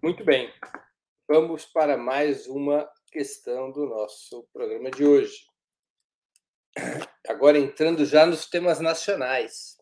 [0.00, 0.52] Muito bem.
[1.28, 5.46] Vamos para mais uma questão do nosso programa de hoje.
[7.26, 9.76] Agora entrando já nos temas nacionais.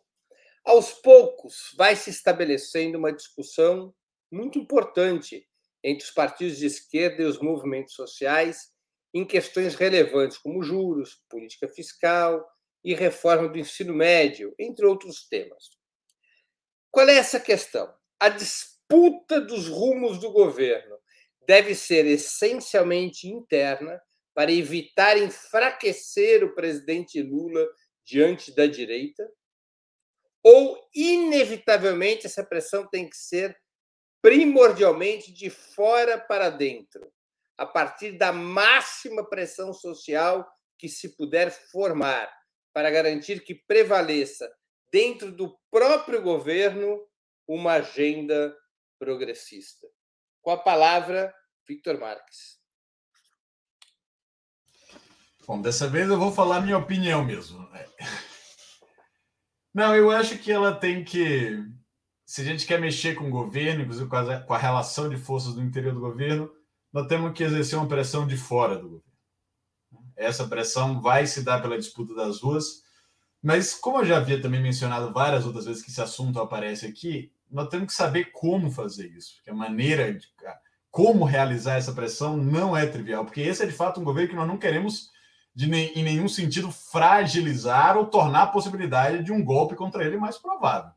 [0.65, 3.95] Aos poucos vai se estabelecendo uma discussão
[4.35, 5.47] muito importante
[5.83, 8.73] entre os partidos de esquerda e os movimentos sociais
[9.13, 12.45] em questões relevantes como juros, política fiscal
[12.83, 15.71] e reforma do ensino médio, entre outros temas.
[16.91, 17.95] Qual é essa questão?
[18.19, 20.97] A disputa dos rumos do governo
[21.47, 24.01] deve ser essencialmente interna
[24.35, 27.67] para evitar enfraquecer o presidente Lula
[28.05, 29.29] diante da direita?
[30.43, 33.57] Ou, inevitavelmente, essa pressão tem que ser
[34.25, 37.13] primordialmente de fora para dentro,
[37.59, 42.33] a partir da máxima pressão social que se puder formar,
[42.73, 44.51] para garantir que prevaleça
[44.91, 47.07] dentro do próprio governo
[47.47, 48.57] uma agenda
[48.99, 49.87] progressista.
[50.41, 51.31] Com a palavra,
[51.69, 52.59] Victor Marques.
[55.47, 57.69] Bom, dessa vez eu vou falar minha opinião mesmo.
[57.69, 57.87] Né?
[59.75, 61.63] Não, eu acho que ela tem que.
[62.25, 65.17] Se a gente quer mexer com o governo, inclusive com a, com a relação de
[65.17, 66.51] forças do interior do governo,
[66.93, 69.15] nós temos que exercer uma pressão de fora do governo.
[70.17, 72.83] Essa pressão vai se dar pela disputa das ruas,
[73.43, 77.31] mas como eu já havia também mencionado várias outras vezes que esse assunto aparece aqui,
[77.51, 80.27] nós temos que saber como fazer isso, porque a maneira de
[80.91, 84.37] como realizar essa pressão não é trivial, porque esse é de fato um governo que
[84.37, 85.11] nós não queremos
[85.55, 90.39] de em nenhum sentido fragilizar ou tornar a possibilidade de um golpe contra ele mais
[90.39, 90.91] provável.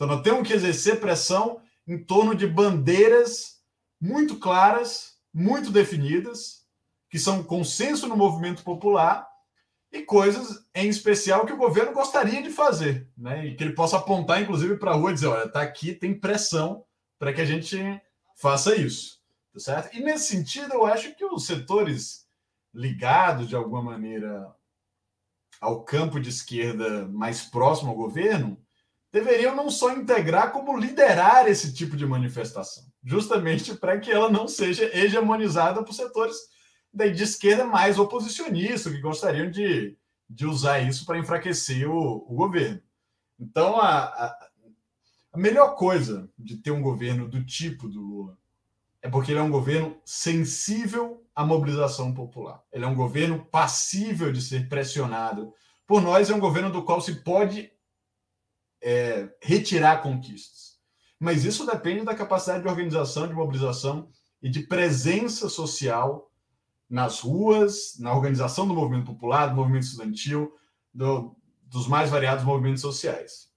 [0.00, 3.60] Então nós temos que exercer pressão em torno de bandeiras
[4.00, 6.64] muito claras, muito definidas,
[7.10, 9.28] que são consenso no movimento popular
[9.92, 13.44] e coisas em especial que o governo gostaria de fazer, né?
[13.44, 16.18] E que ele possa apontar, inclusive, para a rua e dizer: olha, tá aqui, tem
[16.18, 16.82] pressão
[17.18, 17.78] para que a gente
[18.36, 19.20] faça isso,
[19.52, 19.94] tá certo?
[19.94, 22.26] E nesse sentido, eu acho que os setores
[22.72, 24.50] ligados de alguma maneira
[25.60, 28.56] ao campo de esquerda mais próximo ao governo
[29.12, 34.46] deveriam não só integrar, como liderar esse tipo de manifestação, justamente para que ela não
[34.46, 36.36] seja hegemonizada por setores
[36.92, 39.96] de esquerda mais oposicionistas, que gostariam de,
[40.28, 42.80] de usar isso para enfraquecer o, o, governo.
[43.38, 44.48] Então, a, a,
[45.32, 48.38] a melhor coisa de ter um governo do tipo do Lula
[49.02, 52.62] é porque ele é um governo sensível à mobilização popular.
[52.72, 55.54] Ele é um governo passível de ser pressionado
[55.86, 57.72] por nós, é um governo do qual se pode
[58.82, 60.78] é, retirar conquistas.
[61.18, 64.08] Mas isso depende da capacidade de organização, de mobilização
[64.42, 66.30] e de presença social
[66.88, 70.52] nas ruas, na organização do movimento popular, do movimento estudantil,
[70.92, 73.48] do, dos mais variados movimentos sociais.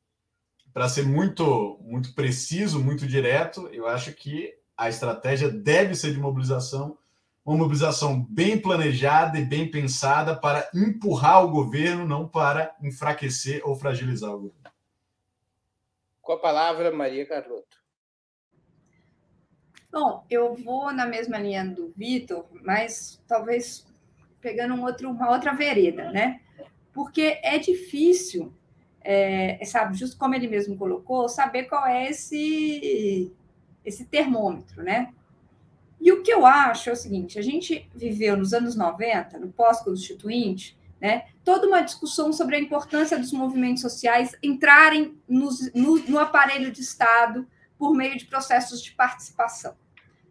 [0.73, 6.19] Para ser muito, muito preciso, muito direto, eu acho que a estratégia deve ser de
[6.19, 6.97] mobilização,
[7.45, 13.75] uma mobilização bem planejada e bem pensada para empurrar o governo, não para enfraquecer ou
[13.75, 14.72] fragilizar o governo.
[16.23, 17.83] Com a palavra, Maria Carlotto.
[19.91, 23.85] Bom, eu vou na mesma linha do Vitor, mas talvez
[24.39, 26.39] pegando um outro, uma outra vereda, né?
[26.93, 28.53] Porque é difícil,
[29.01, 33.33] é, sabe, justo como ele mesmo colocou, saber qual é esse,
[33.83, 35.13] esse termômetro, né?
[35.99, 39.51] E o que eu acho é o seguinte: a gente viveu nos anos 90, no
[39.51, 45.49] pós-constituinte, né, toda uma discussão sobre a importância dos movimentos sociais entrarem no,
[46.07, 47.45] no aparelho de Estado
[47.77, 49.75] por meio de processos de participação.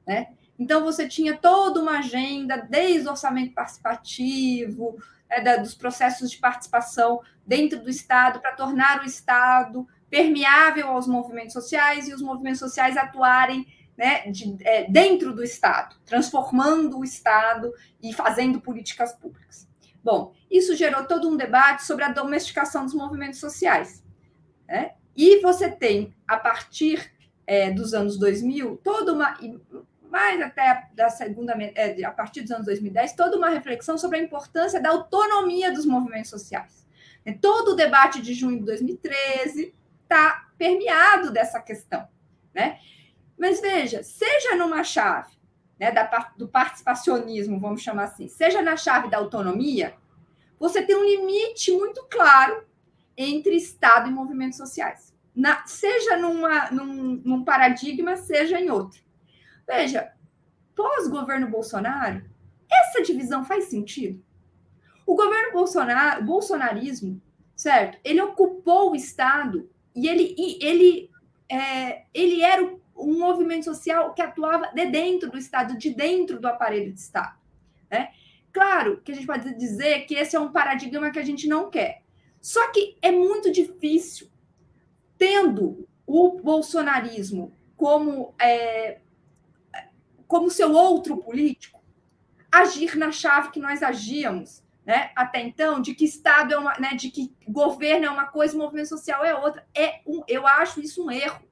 [0.07, 0.29] Né?
[0.59, 4.97] Então, você tinha toda uma agenda, desde o orçamento participativo,
[5.29, 11.07] né, da, dos processos de participação dentro do Estado, para tornar o Estado permeável aos
[11.07, 17.05] movimentos sociais e os movimentos sociais atuarem né, de, é, dentro do Estado, transformando o
[17.05, 17.71] Estado
[18.03, 19.71] e fazendo políticas públicas.
[20.03, 24.05] Bom, isso gerou todo um debate sobre a domesticação dos movimentos sociais.
[24.69, 24.93] Né?
[25.17, 27.11] E você tem, a partir
[27.47, 29.37] é, dos anos 2000, toda uma,
[30.11, 34.23] mais até da segunda, é, a partir dos anos 2010, toda uma reflexão sobre a
[34.23, 36.87] importância da autonomia dos movimentos sociais.
[37.41, 42.07] Todo o debate de junho de 2013 está permeado dessa questão.
[42.55, 42.79] Né?
[43.39, 45.33] Mas veja, seja numa chave
[45.79, 49.95] né, da, do participacionismo, vamos chamar assim, seja na chave da autonomia,
[50.63, 52.65] você tem um limite muito claro
[53.17, 55.13] entre Estado e movimentos sociais.
[55.35, 59.03] Na, seja numa, num, num paradigma, seja em outro.
[59.67, 60.13] Veja,
[60.77, 62.23] pós-governo Bolsonaro,
[62.71, 64.23] essa divisão faz sentido?
[65.05, 67.21] O governo Bolsonaro, bolsonarismo,
[67.57, 67.99] certo?
[68.05, 71.11] Ele ocupou o Estado e ele, e ele,
[71.51, 76.47] é, ele era um movimento social que atuava de dentro do Estado, de dentro do
[76.47, 77.37] aparelho de Estado.
[77.91, 78.13] Né?
[78.53, 81.71] Claro que a gente pode dizer que esse é um paradigma que a gente não
[81.71, 82.03] quer.
[82.41, 84.29] Só que é muito difícil,
[85.17, 89.01] tendo o bolsonarismo como é,
[90.27, 91.83] como seu outro político,
[92.51, 95.11] agir na chave que nós agíamos, né?
[95.15, 96.95] Até então, de que Estado é uma, né?
[96.95, 99.67] De que governo é uma coisa, movimento social é outra.
[99.75, 101.43] É um, eu acho isso um erro.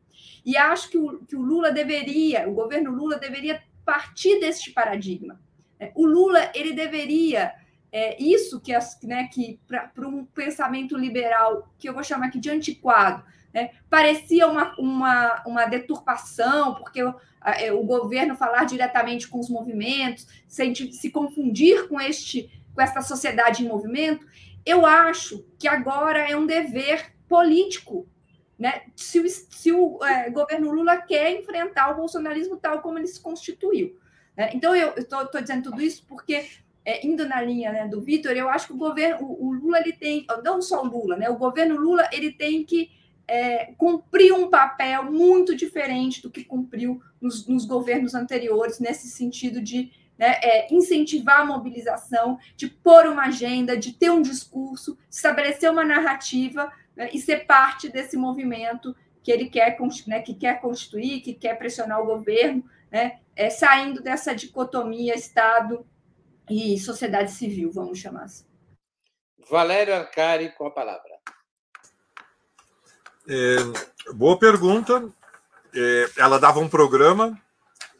[0.44, 5.40] E acho que o, que o Lula deveria, o governo Lula deveria partir deste paradigma.
[5.80, 5.90] Né?
[5.94, 7.52] O Lula ele deveria
[7.90, 8.72] é, isso que,
[9.02, 14.46] né, que para um pensamento liberal que eu vou chamar aqui de antiquado, né, parecia
[14.46, 17.00] uma, uma, uma deturpação, porque
[17.44, 23.02] é, o governo falar diretamente com os movimentos, sem se confundir com este com esta
[23.02, 24.24] sociedade em movimento,
[24.64, 28.08] eu acho que agora é um dever político
[28.58, 33.06] né, se o, se o é, governo Lula quer enfrentar o bolsonarismo tal como ele
[33.06, 33.98] se constituiu.
[34.36, 34.50] Né?
[34.54, 36.46] Então, eu estou dizendo tudo isso porque,
[36.84, 39.78] é, indo na linha né, do Vitor, eu acho que o governo, o, o, Lula,
[39.80, 42.90] ele tem, não só o Lula, né, o governo Lula, ele tem que
[43.26, 49.60] é, cumprir um papel muito diferente do que cumpriu nos, nos governos anteriores, nesse sentido
[49.60, 55.70] de né, é, incentivar a mobilização, de pôr uma agenda, de ter um discurso, estabelecer
[55.70, 61.20] uma narrativa né, e ser parte desse movimento que ele quer, né, que quer constituir,
[61.20, 65.86] que quer pressionar o governo, né, é, saindo dessa dicotomia Estado
[66.48, 68.44] e sociedade civil, vamos chamar assim.
[69.48, 71.10] Valério Arcari, com a palavra.
[73.28, 75.08] É, boa pergunta.
[75.74, 77.40] É, ela dava um programa,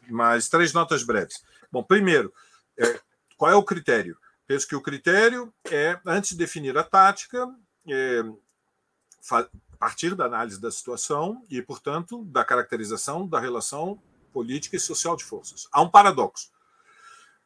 [0.09, 1.43] mas três notas breves.
[1.71, 2.33] Bom, primeiro,
[2.77, 2.99] é,
[3.37, 4.17] qual é o critério?
[4.45, 7.47] Penso que o critério é, antes de definir a tática,
[7.87, 8.23] é,
[9.81, 13.99] partir da análise da situação e, portanto, da caracterização da relação
[14.31, 15.67] política e social de forças.
[15.71, 16.49] Há um paradoxo.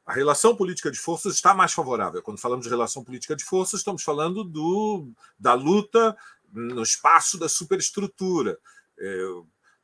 [0.06, 2.22] A relação política de forças está mais favorável.
[2.22, 5.10] Quando falamos de relação política de forças, estamos falando do,
[5.40, 6.16] da luta
[6.52, 8.58] no espaço da superestrutura.
[8.98, 9.28] É,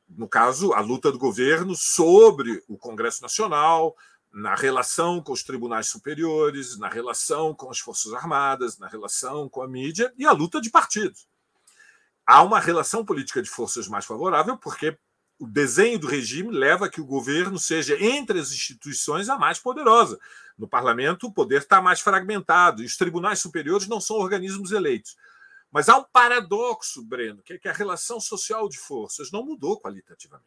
[0.08, 3.96] no caso, a luta do governo sobre o Congresso Nacional,
[4.32, 9.60] na relação com os tribunais superiores, na relação com as Forças Armadas, na relação com
[9.60, 11.28] a mídia e a luta de partidos.
[12.24, 14.96] Há uma relação política de forças mais favorável, porque
[15.38, 19.58] o desenho do regime leva a que o governo seja, entre as instituições, a mais
[19.58, 20.18] poderosa.
[20.56, 25.16] No parlamento, o poder está mais fragmentado, e os tribunais superiores não são organismos eleitos.
[25.72, 29.80] Mas há um paradoxo, Breno, que é que a relação social de forças não mudou
[29.80, 30.46] qualitativamente.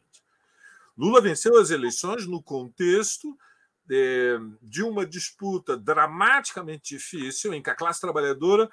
[0.96, 3.36] Lula venceu as eleições no contexto
[3.84, 8.70] de, de uma disputa dramaticamente difícil, em que a classe trabalhadora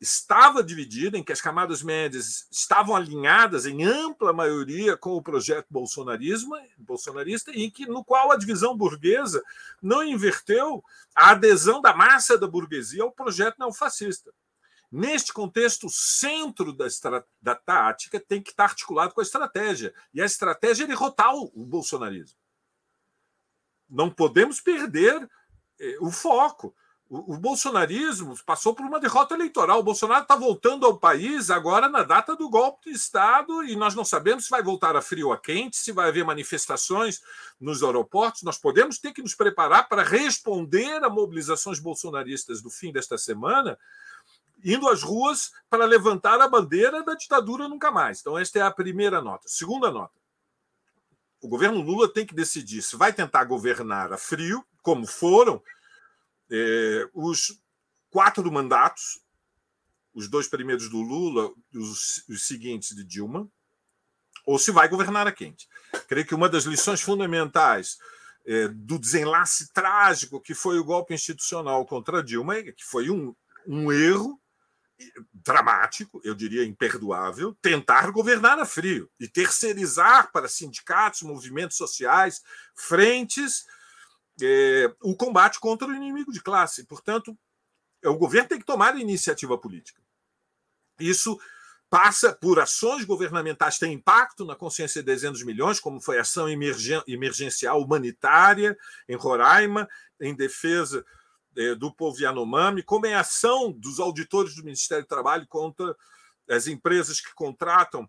[0.00, 5.66] estava dividida, em que as camadas médias estavam alinhadas em ampla maioria com o projeto
[5.70, 9.42] bolsonarismo, bolsonarista, e que, no qual a divisão burguesa
[9.82, 10.82] não inverteu
[11.14, 14.32] a adesão da massa da burguesia ao projeto neofascista.
[14.90, 16.86] Neste contexto, o centro da,
[17.42, 19.92] da tática tem que estar articulado com a estratégia.
[20.12, 22.36] E a estratégia é derrotar o, o bolsonarismo
[23.88, 25.28] não podemos perder
[25.78, 26.74] eh, o foco.
[27.08, 29.78] O, o, bolsonarismo passou por uma derrota eleitoral.
[29.78, 33.94] O Bolsonaro está voltando ao país agora na data do golpe de Estado e nós
[33.94, 37.20] não sabemos se vai voltar a frio ou a quente, se vai haver manifestações
[37.60, 38.42] nos aeroportos.
[38.42, 43.78] Nós podemos ter que nos preparar para responder a mobilizações bolsonaristas do fim desta semana,
[44.64, 48.20] indo às ruas para levantar a bandeira da ditadura nunca mais.
[48.20, 49.46] Então, esta é a primeira nota.
[49.46, 50.24] Segunda nota
[51.44, 55.62] o governo Lula tem que decidir se vai tentar governar a frio, como foram
[56.50, 57.60] é, os
[58.10, 59.20] quatro mandatos,
[60.12, 63.48] os dois primeiros do Lula, os, os seguintes de Dilma,
[64.46, 65.68] ou se vai governar a quente.
[66.06, 67.98] Creio que uma das lições fundamentais
[68.46, 73.34] é, do desenlace trágico que foi o golpe institucional contra Dilma, que foi um,
[73.66, 74.40] um erro
[75.32, 82.42] dramático, eu diria imperdoável, tentar governar a frio e terceirizar para sindicatos, movimentos sociais,
[82.74, 83.66] frentes,
[84.42, 86.84] é, o combate contra o inimigo de classe.
[86.84, 87.36] Portanto,
[88.02, 90.00] é, o governo tem que tomar a iniciativa política.
[90.98, 91.38] Isso
[91.88, 96.22] passa por ações governamentais, tem impacto na consciência de dezenas de milhões, como foi a
[96.22, 98.76] ação emergencial humanitária
[99.08, 99.88] em Roraima,
[100.20, 101.04] em defesa
[101.56, 105.96] é, do povo Yanomami, como é a ação dos auditores do Ministério do Trabalho contra
[106.50, 108.08] as empresas que contratam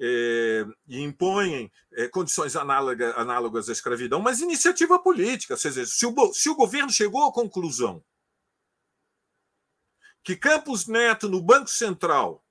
[0.00, 5.56] é, e impõem é, condições análoga, análogas à escravidão, mas iniciativa política.
[5.56, 8.02] Se o, se o governo chegou à conclusão
[10.22, 12.42] que Campos Neto, no Banco Central,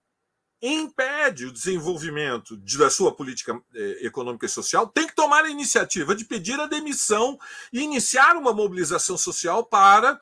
[0.62, 5.50] impede o desenvolvimento de, da sua política eh, econômica e social, tem que tomar a
[5.50, 7.38] iniciativa de pedir a demissão
[7.74, 10.22] e iniciar uma mobilização social para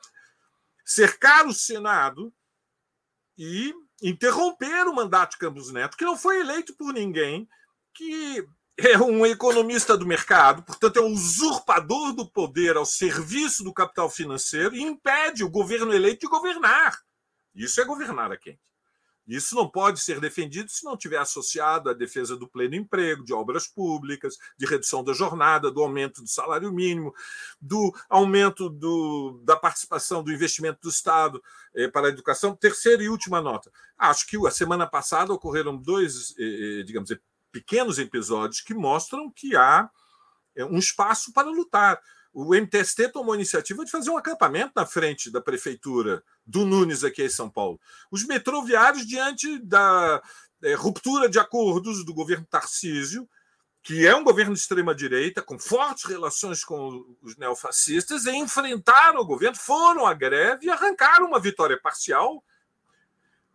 [0.84, 2.32] cercar o Senado
[3.38, 7.48] e interromper o mandato de Campos Neto, que não foi eleito por ninguém,
[7.94, 8.44] que
[8.78, 14.10] é um economista do mercado, portanto, é um usurpador do poder ao serviço do capital
[14.10, 16.98] financeiro e impede o governo eleito de governar.
[17.54, 18.58] Isso é governar a quem?
[19.26, 23.32] Isso não pode ser defendido se não tiver associado à defesa do pleno emprego, de
[23.32, 27.14] obras públicas, de redução da jornada, do aumento do salário mínimo,
[27.60, 31.42] do aumento do, da participação do investimento do Estado
[31.74, 32.56] eh, para a educação.
[32.56, 33.70] Terceira e última nota.
[33.96, 37.10] Acho que a semana passada ocorreram dois, eh, eh digamos,
[37.52, 39.88] pequenos episódios que mostram que há
[40.56, 42.00] eh, um espaço para lutar
[42.32, 47.04] o MTST tomou a iniciativa de fazer um acampamento na frente da prefeitura do Nunes
[47.04, 47.78] aqui em São Paulo.
[48.10, 50.22] Os metroviários, diante da,
[50.62, 53.28] é, ruptura de acordos do governo Tarcísio,
[53.82, 59.26] que é um governo de extrema-direita, com fortes relações com os neofascistas, e enfrentaram o
[59.26, 62.42] governo, foram à greve e arrancaram uma vitória parcial,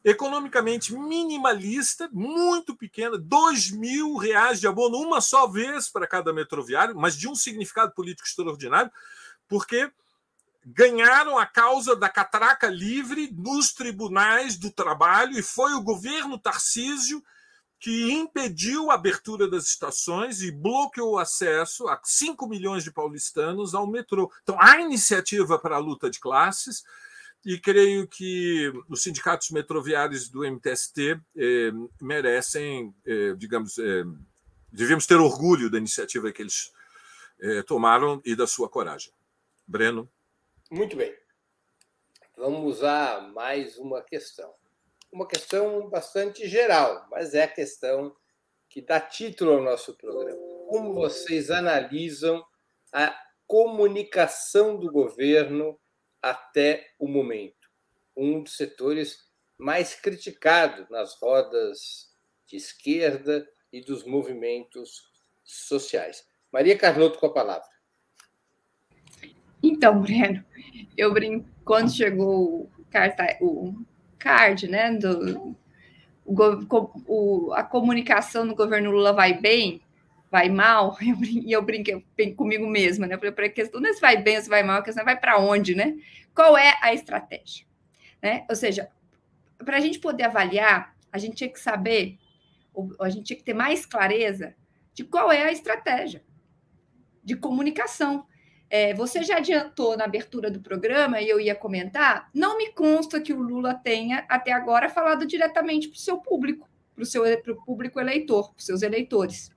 [0.04, 6.96] economicamente minimalista, muito pequena, dois mil reais de abono uma só vez para cada metroviário,
[6.96, 8.92] mas de um significado político extraordinário,
[9.48, 9.92] porque
[10.66, 17.24] ganharam a causa da catraca livre nos tribunais do trabalho e foi o governo Tarcísio
[17.80, 23.76] que impediu a abertura das estações e bloqueou o acesso a 5 milhões de paulistanos
[23.76, 24.32] ao metrô.
[24.42, 26.84] Então, há iniciativa para a luta de classes
[27.46, 31.72] e creio que os sindicatos metroviários do MTST eh,
[32.02, 34.04] merecem, eh, digamos, eh,
[34.72, 36.72] devemos ter orgulho da iniciativa que eles
[37.40, 39.14] eh, tomaram e da sua coragem.
[39.66, 40.10] Breno.
[40.70, 41.16] Muito bem.
[42.36, 44.54] Vamos a mais uma questão
[45.12, 48.16] uma questão bastante geral, mas é a questão
[48.70, 50.38] que dá título ao nosso programa.
[50.68, 52.46] Como vocês analisam
[52.94, 53.18] a
[53.48, 55.80] comunicação do governo
[56.22, 57.68] até o momento?
[58.16, 62.12] Um dos setores mais criticados nas rodas
[62.46, 65.04] de esquerda e dos movimentos
[65.44, 66.26] sociais.
[66.52, 67.68] Maria Carlotto com a palavra.
[69.62, 70.44] Então, Breno,
[70.96, 73.74] eu brinco, quando chegou o, carta, o
[74.18, 74.94] card, né?
[74.94, 75.56] Do,
[76.26, 79.82] o, a comunicação no governo Lula vai bem,
[80.30, 82.04] vai mal, e eu, brinquei
[82.36, 83.16] comigo mesma, né?
[83.16, 84.84] Eu falei, para a questão não é se vai bem ou se vai mal, a
[84.84, 85.96] questão é vai para onde, né?
[86.34, 87.66] Qual é a estratégia?
[88.22, 88.46] Né?
[88.50, 88.90] Ou seja,
[89.58, 92.18] para a gente poder avaliar, a gente tinha que saber,
[93.00, 94.56] a gente tinha que ter mais clareza
[94.94, 96.24] de qual é a estratégia
[97.24, 98.26] de comunicação.
[98.70, 102.30] É, você já adiantou na abertura do programa e eu ia comentar.
[102.34, 106.70] Não me consta que o Lula tenha até agora falado diretamente para o seu público,
[106.94, 109.52] para o seu pro público eleitor, para os seus eleitores.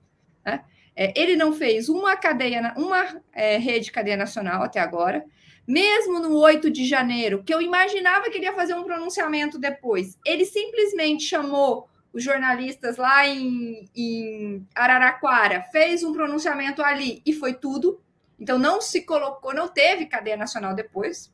[0.45, 0.63] Né?
[0.95, 5.23] É, ele não fez uma cadeia, uma é, rede cadeia nacional até agora.
[5.67, 10.17] Mesmo no 8 de janeiro, que eu imaginava que ele ia fazer um pronunciamento depois,
[10.25, 17.53] ele simplesmente chamou os jornalistas lá em, em Araraquara, fez um pronunciamento ali e foi
[17.53, 18.01] tudo
[18.41, 21.31] então, não se colocou, não teve cadeia nacional depois.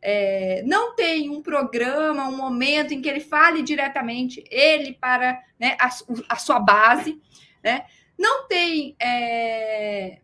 [0.00, 5.76] É, não tem um programa, um momento em que ele fale diretamente, ele para né,
[5.78, 5.90] a,
[6.30, 7.20] a, sua base.
[7.62, 7.84] Né?
[8.18, 8.96] Não tem.
[9.00, 10.18] É...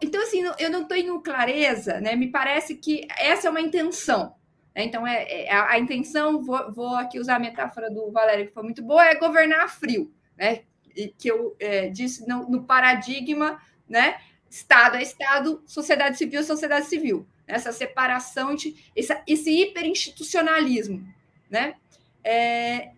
[0.00, 2.14] Então, assim, eu não tenho clareza, né?
[2.14, 4.34] Me parece que essa é uma intenção.
[4.74, 4.84] Né?
[4.84, 8.62] Então, é, é a, intenção, vou, vou, aqui usar a metáfora do Valério, que foi
[8.62, 10.62] muito boa, é governar frio, né?
[10.94, 14.20] E que eu é, disse no, no paradigma, né?
[14.48, 17.26] Estado é Estado, sociedade civil é sociedade civil.
[17.46, 21.02] Essa separação, de, esse, esse hiperinstitucionalismo.
[21.50, 21.74] Né?
[22.22, 22.90] É,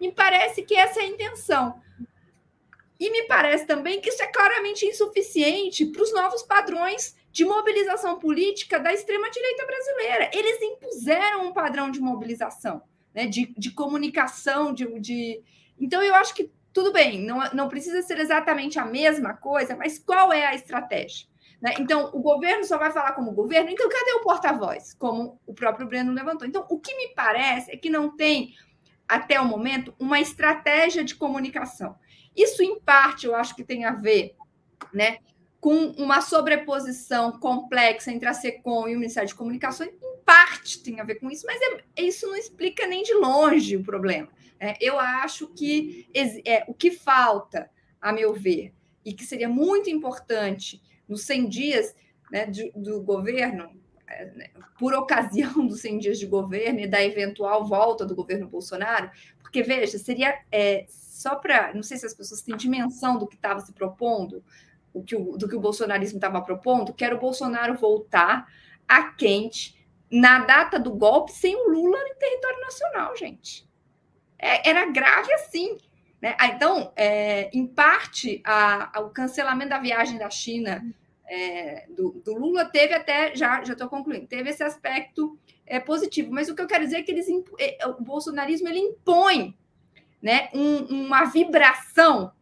[0.00, 1.80] me parece que essa é a intenção.
[2.98, 8.18] E me parece também que isso é claramente insuficiente para os novos padrões de mobilização
[8.18, 10.30] política da extrema-direita brasileira.
[10.32, 12.82] Eles impuseram um padrão de mobilização,
[13.12, 15.42] né, de, de comunicação, de, de.
[15.78, 19.98] Então, eu acho que tudo bem, não, não precisa ser exatamente a mesma coisa, mas
[19.98, 21.28] qual é a estratégia?
[21.62, 21.72] Né?
[21.78, 24.92] Então, o governo só vai falar como governo, então cadê o porta-voz?
[24.94, 26.46] Como o próprio Breno levantou.
[26.46, 28.54] Então, o que me parece é que não tem,
[29.08, 31.96] até o momento, uma estratégia de comunicação.
[32.36, 34.34] Isso, em parte, eu acho que tem a ver
[34.92, 35.18] né,
[35.60, 41.00] com uma sobreposição complexa entre a SECOM e o Ministério de Comunicações, em parte tem
[41.00, 44.28] a ver com isso, mas é, isso não explica nem de longe o problema.
[44.60, 46.08] É, eu acho que
[46.44, 47.70] é, o que falta,
[48.00, 48.72] a meu ver,
[49.04, 51.94] e que seria muito importante nos 100 dias
[52.30, 53.70] né, de, do governo,
[54.06, 58.48] é, né, por ocasião dos 100 dias de governo e da eventual volta do governo
[58.48, 59.10] Bolsonaro,
[59.40, 60.84] porque, veja, seria é,
[61.14, 61.72] só para.
[61.74, 64.42] Não sei se as pessoas têm dimensão do que estava se propondo,
[65.06, 68.46] que o, do que o bolsonarismo estava propondo, que era o Bolsonaro voltar
[68.86, 69.74] a quente
[70.10, 73.66] na data do golpe sem o Lula em território nacional, gente
[74.44, 75.78] é, era grave assim.
[76.20, 76.36] Né?
[76.38, 80.84] Ah, então, é, em parte, a, a, o cancelamento da viagem da China
[81.26, 86.30] é, do, do, Lula teve até, já estou concluindo, teve esse aspecto é, positivo.
[86.30, 87.26] Mas o que eu quero dizer é que eles,
[87.58, 89.56] é, o bolsonarismo ele impõe
[90.24, 92.32] né, um, uma vibração,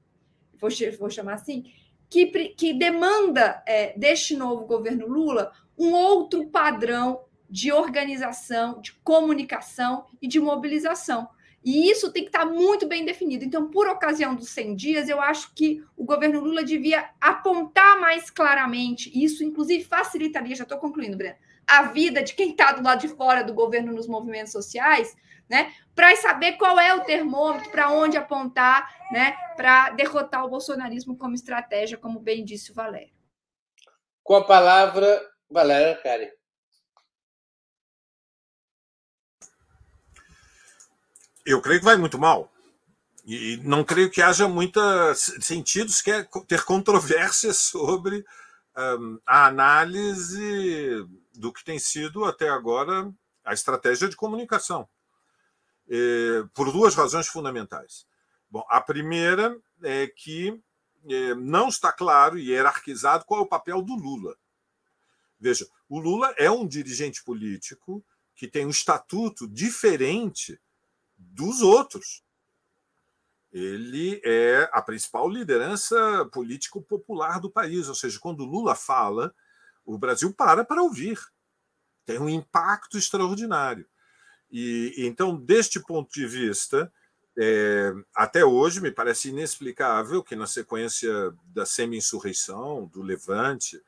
[0.54, 0.70] vou,
[1.00, 1.64] vou chamar assim,
[2.08, 10.06] que, que demanda é, deste novo governo Lula um outro padrão de organização, de comunicação
[10.22, 11.28] e de mobilização.
[11.64, 13.44] E isso tem que estar muito bem definido.
[13.44, 18.30] Então, por ocasião dos 100 dias, eu acho que o governo Lula devia apontar mais
[18.30, 23.00] claramente, isso inclusive facilitaria, já estou concluindo, Breno, a vida de quem está do lado
[23.00, 25.16] de fora do governo nos movimentos sociais,
[25.48, 25.74] né?
[25.94, 29.32] Para saber qual é o termômetro, para onde apontar, né?
[29.56, 33.12] Para derrotar o bolsonarismo como estratégia, como bem disse o Valério.
[34.22, 35.20] Com a palavra,
[35.50, 36.30] Valéria Cari.
[41.44, 42.50] Eu creio que vai muito mal.
[43.24, 48.24] E não creio que haja muitos sentidos que é ter controvérsias sobre
[48.76, 53.12] um, a análise do que tem sido até agora
[53.44, 54.88] a estratégia de comunicação,
[55.88, 58.06] é, por duas razões fundamentais.
[58.50, 60.62] Bom, a primeira é que
[61.08, 64.36] é, não está claro e hierarquizado qual é o papel do Lula.
[65.40, 68.04] Veja, o Lula é um dirigente político
[68.34, 70.60] que tem um estatuto diferente
[71.16, 72.22] dos outros.
[73.52, 79.34] Ele é a principal liderança político-popular do país, ou seja, quando Lula fala,
[79.84, 81.18] o Brasil para para ouvir.
[82.04, 83.86] Tem um impacto extraordinário.
[84.52, 86.92] E então, deste ponto de vista,
[87.38, 93.80] é, até hoje me parece inexplicável que, na sequência da semi-insurreição, do Levante,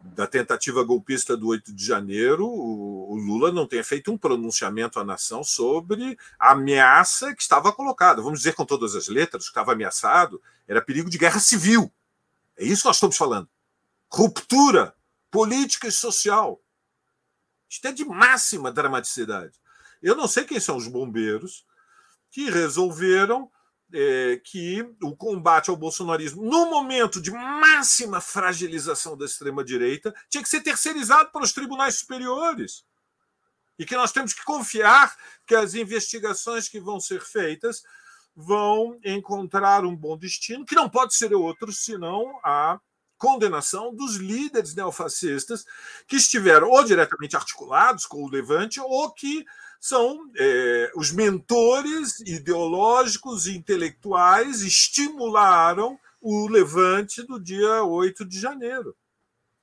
[0.00, 5.04] da tentativa golpista do 8 de janeiro, o, Lula não tenha feito um pronunciamento à
[5.04, 8.22] nação sobre a ameaça que estava colocada.
[8.22, 11.92] Vamos dizer com todas as letras, que estava ameaçado era perigo de guerra civil.
[12.56, 13.48] É isso que nós estamos falando.
[14.08, 14.94] Ruptura
[15.30, 16.60] política e social.
[17.68, 19.58] Isto é de máxima dramaticidade.
[20.02, 21.64] Eu não sei quem são os bombeiros
[22.30, 23.50] que resolveram
[23.92, 30.48] é, que o combate ao bolsonarismo, no momento de máxima fragilização da extrema-direita, tinha que
[30.48, 32.84] ser terceirizado pelos tribunais superiores.
[33.78, 37.82] E que nós temos que confiar que as investigações que vão ser feitas
[38.34, 42.78] vão encontrar um bom destino, que não pode ser outro senão a
[43.16, 45.64] condenação dos líderes neofascistas
[46.06, 49.44] que estiveram ou diretamente articulados com o Levante ou que
[49.80, 58.96] são é, os mentores ideológicos e intelectuais estimularam o levante do dia 8 de janeiro.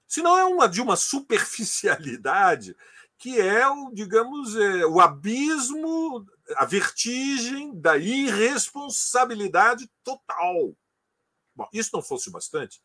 [0.08, 2.76] Se não é uma de uma superficialidade
[3.18, 6.26] que é o, digamos, é, o abismo,
[6.58, 10.76] a vertigem da irresponsabilidade total.
[11.56, 12.82] Bom, isso não fosse bastante,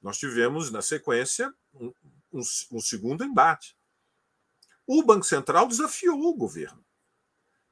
[0.00, 1.92] nós tivemos, na sequência, um,
[2.32, 2.40] um,
[2.72, 3.76] um segundo embate.
[4.92, 6.84] O Banco Central desafiou o governo.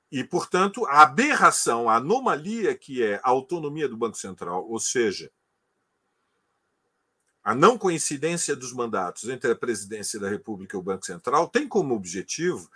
[0.08, 5.28] E, portanto, a aberração, a anomalia que é a autonomia do Banco Central, ou seja,
[7.42, 11.66] a não coincidência dos mandatos entre a presidência da República e o Banco Central, tem
[11.66, 12.70] como objetivo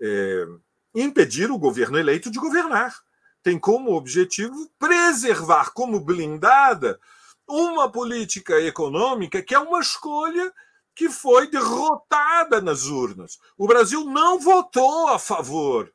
[0.00, 0.44] é,
[0.92, 3.00] impedir o governo eleito de governar.
[3.44, 6.98] Tem como objetivo preservar como blindada
[7.46, 10.52] uma política econômica que é uma escolha
[10.94, 13.38] que foi derrotada nas urnas.
[13.58, 15.92] O Brasil não votou a favor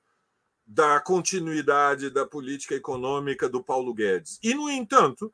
[0.66, 4.38] da continuidade da política econômica do Paulo Guedes.
[4.43, 5.34] E, no entanto,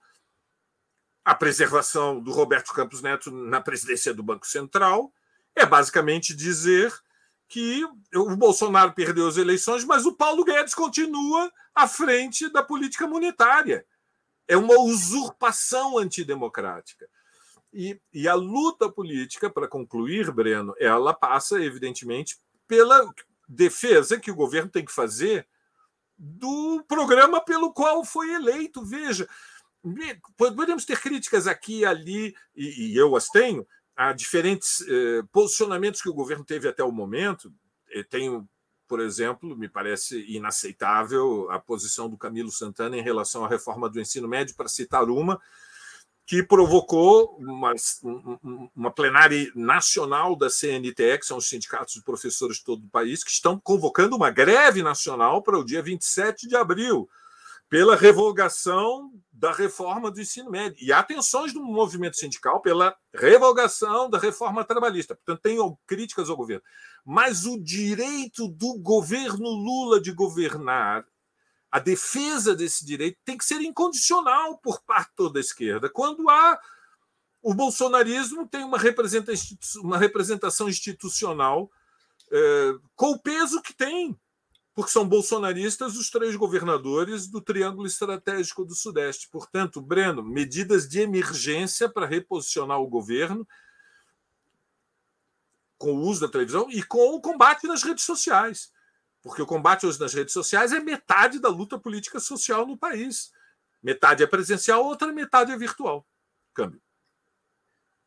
[1.25, 5.11] a preservação do Roberto Campos Neto na presidência do Banco Central
[5.55, 6.93] é basicamente dizer
[7.47, 13.07] que o Bolsonaro perdeu as eleições, mas o Paulo Guedes continua à frente da política
[13.07, 13.85] monetária.
[14.47, 17.09] É uma usurpação antidemocrática.
[17.77, 23.05] E, e a luta política, para concluir, Breno, ela passa, evidentemente, pela
[23.49, 25.45] defesa que o governo tem que fazer
[26.17, 28.81] do programa pelo qual foi eleito.
[28.85, 29.27] Veja,
[30.37, 36.01] podemos ter críticas aqui e ali, e, e eu as tenho, a diferentes eh, posicionamentos
[36.01, 37.53] que o governo teve até o momento.
[37.89, 38.47] Eu tenho,
[38.87, 43.99] por exemplo, me parece inaceitável a posição do Camilo Santana em relação à reforma do
[43.99, 45.41] ensino médio, para citar uma,
[46.25, 47.73] que provocou uma,
[48.75, 53.23] uma plenária nacional da CNTE, que são os sindicatos de professores de todo o país,
[53.23, 57.07] que estão convocando uma greve nacional para o dia 27 de abril,
[57.69, 60.77] pela revogação da reforma do ensino médio.
[60.81, 65.15] E há tensões do movimento sindical pela revogação da reforma trabalhista.
[65.15, 66.63] Portanto, tem críticas ao governo.
[67.05, 71.05] Mas o direito do governo Lula de governar
[71.75, 75.89] a defesa desse direito tem que ser incondicional por parte toda a esquerda.
[75.89, 76.57] Quando há
[77.43, 78.77] o bolsonarismo tem uma,
[79.83, 81.69] uma representação institucional
[82.31, 84.17] é, com o peso que tem,
[84.73, 89.27] porque são bolsonaristas os três governadores do Triângulo Estratégico do Sudeste.
[89.29, 93.45] Portanto, Breno, medidas de emergência para reposicionar o governo
[95.77, 98.73] com o uso da televisão e com o combate nas redes sociais
[99.25, 103.33] porque o combate hoje nas redes sociais é metade da luta política social no país.
[103.81, 106.07] Metade é presencial, outra metade é virtual.
[106.53, 106.79] Câmbio.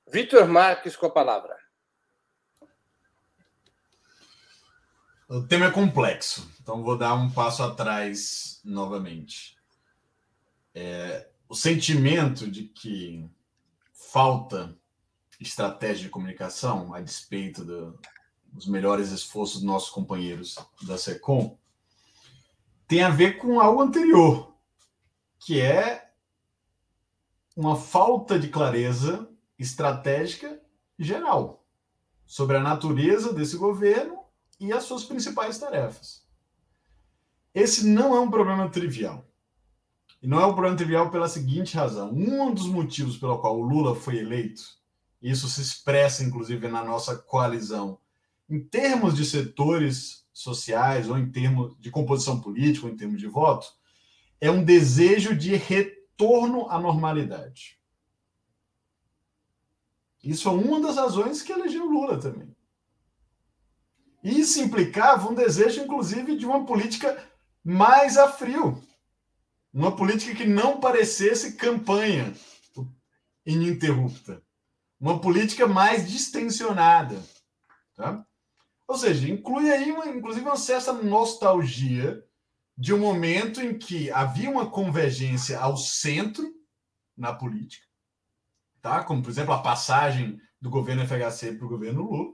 [0.07, 1.59] Vitor Marques com a palavra.
[5.29, 9.59] O tema é complexo, então vou dar um passo atrás novamente.
[10.73, 13.29] É, o sentimento de que
[13.93, 14.73] falta
[15.41, 17.99] estratégia de comunicação, a despeito do,
[18.53, 21.57] dos melhores esforços dos nossos companheiros da SECOM,
[22.87, 24.55] tem a ver com algo anterior,
[25.39, 26.11] que é
[27.57, 29.29] uma falta de clareza
[29.59, 30.61] estratégica
[30.99, 31.67] geral
[32.25, 34.19] sobre a natureza desse governo
[34.61, 36.27] e as suas principais tarefas.
[37.55, 39.25] Esse não é um problema trivial.
[40.21, 43.63] E não é um problema trivial pela seguinte razão: um dos motivos pelo qual o
[43.63, 44.63] Lula foi eleito,
[45.23, 47.99] isso se expressa inclusive na nossa coalizão,
[48.49, 53.27] em termos de setores sociais ou em termos de composição política, ou em termos de
[53.27, 53.67] voto,
[54.41, 57.79] é um desejo de retorno à normalidade.
[60.23, 62.57] Isso é uma das razões que elegeu Lula também.
[64.23, 67.25] Isso implicava um desejo, inclusive, de uma política
[67.65, 68.83] mais a frio.
[69.73, 72.35] Uma política que não parecesse campanha
[73.47, 74.43] ininterrupta.
[75.01, 77.23] Uma política mais distensionada.
[77.95, 78.27] Tá?
[78.89, 82.25] Ou seja, inclui aí, uma, inclusive, uma certa nostalgia
[82.77, 86.51] de um momento em que havia uma convergência ao centro
[87.15, 87.87] na política,
[88.81, 89.05] tá?
[89.05, 92.33] como, por exemplo, a passagem do governo FHC para o governo Lula,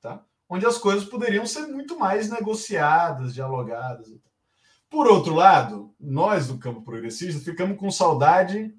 [0.00, 0.24] tá?
[0.48, 4.08] onde as coisas poderiam ser muito mais negociadas, dialogadas.
[4.88, 8.74] Por outro lado, nós do campo progressista ficamos com saudade,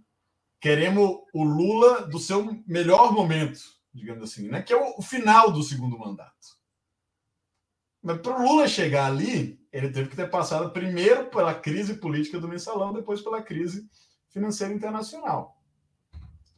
[0.59, 3.59] queremos o Lula do seu melhor momento,
[3.93, 4.63] digamos assim, né?
[4.63, 6.56] que é o final do segundo mandato.
[8.07, 12.39] Mas para o Lula chegar ali, ele teve que ter passado primeiro pela crise política
[12.39, 13.85] do mensalão, depois pela crise
[14.29, 15.61] financeira internacional,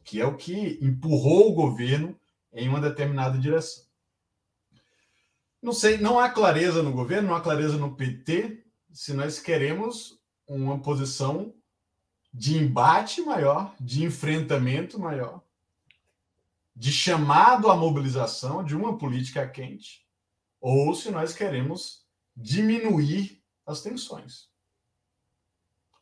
[0.04, 2.16] que é o que empurrou o governo
[2.52, 3.82] em uma determinada direção.
[5.60, 10.20] Não sei, não há clareza no governo, não há clareza no PT, se nós queremos
[10.46, 11.52] uma posição
[12.32, 15.42] de embate maior, de enfrentamento maior,
[16.76, 20.08] de chamado à mobilização de uma política quente,
[20.60, 22.04] ou se nós queremos
[22.36, 24.48] diminuir as tensões.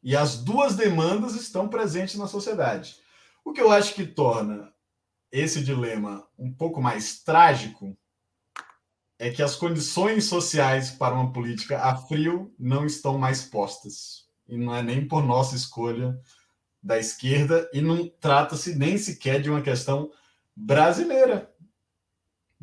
[0.03, 2.97] E as duas demandas estão presentes na sociedade.
[3.45, 4.73] O que eu acho que torna
[5.31, 7.97] esse dilema um pouco mais trágico
[9.19, 14.29] é que as condições sociais para uma política a frio não estão mais postas.
[14.49, 16.19] E não é nem por nossa escolha
[16.81, 20.11] da esquerda, e não trata-se nem sequer de uma questão
[20.55, 21.53] brasileira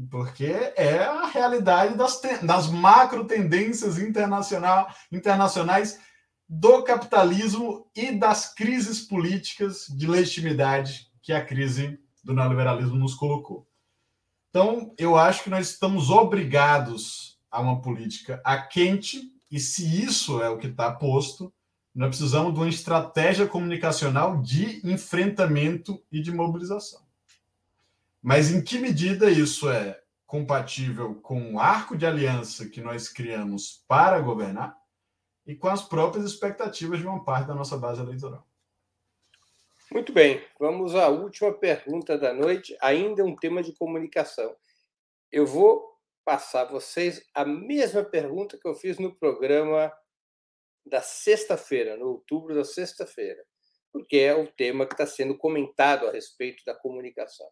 [0.10, 6.00] porque é a realidade das, das macro tendências internacional, internacionais
[6.48, 13.68] do capitalismo e das crises políticas de legitimidade que a crise do neoliberalismo nos colocou.
[14.50, 20.42] Então, eu acho que nós estamos obrigados a uma política a quente, e se isso
[20.42, 21.54] é o que está posto,
[21.94, 27.05] nós precisamos de uma estratégia comunicacional de enfrentamento e de mobilização.
[28.26, 33.86] Mas em que medida isso é compatível com o arco de aliança que nós criamos
[33.88, 34.76] para governar
[35.46, 38.44] e com as próprias expectativas de uma parte da nossa base eleitoral?
[39.92, 44.56] Muito bem, vamos à última pergunta da noite, ainda um tema de comunicação.
[45.32, 45.88] Eu vou
[46.26, 49.94] passar a vocês a mesma pergunta que eu fiz no programa
[50.84, 53.46] da sexta-feira, no outubro da sexta-feira,
[53.94, 57.48] porque é o tema que está sendo comentado a respeito da comunicação.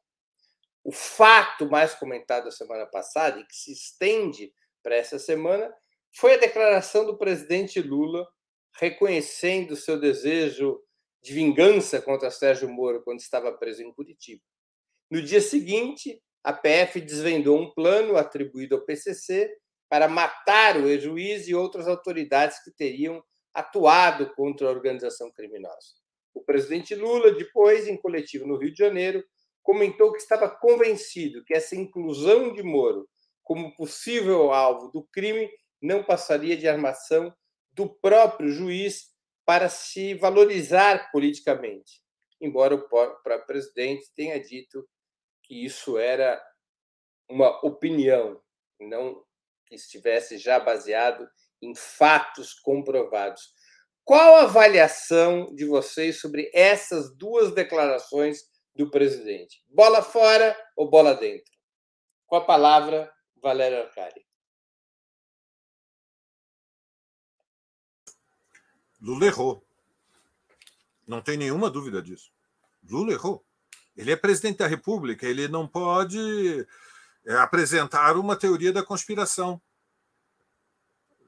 [0.84, 4.54] O fato mais comentado da semana passada e que se estende
[4.84, 5.74] para essa semana
[6.12, 8.28] foi a declaração do presidente Lula
[8.80, 10.80] reconhecendo seu desejo
[11.22, 14.42] de vingança contra Sérgio Moro quando estava preso em Curitiba.
[15.10, 19.56] No dia seguinte, a PF desvendou um plano atribuído ao PCC
[19.88, 23.24] para matar o ex-juiz e outras autoridades que teriam
[23.54, 25.94] atuado contra a organização criminosa.
[26.34, 29.24] O presidente Lula, depois, em coletivo no Rio de Janeiro,
[29.64, 33.10] comentou que estava convencido que essa inclusão de Moro
[33.42, 35.50] como possível alvo do crime
[35.82, 37.34] não passaria de armação
[37.72, 39.12] do próprio juiz
[39.46, 42.02] para se valorizar politicamente,
[42.40, 44.88] embora o próprio presidente tenha dito
[45.44, 46.42] que isso era
[47.30, 48.42] uma opinião,
[48.80, 49.24] não
[49.66, 51.28] que estivesse já baseado
[51.62, 53.42] em fatos comprovados.
[54.06, 58.44] Qual a avaliação de vocês sobre essas duas declarações
[58.76, 59.64] do presidente.
[59.68, 61.52] Bola fora ou bola dentro?
[62.26, 64.26] Com a palavra, Valério Arcari.
[69.00, 69.66] Lula errou.
[71.06, 72.32] Não tem nenhuma dúvida disso.
[72.90, 73.46] Lula errou.
[73.96, 76.66] Ele é presidente da República, ele não pode
[77.26, 79.62] é, apresentar uma teoria da conspiração.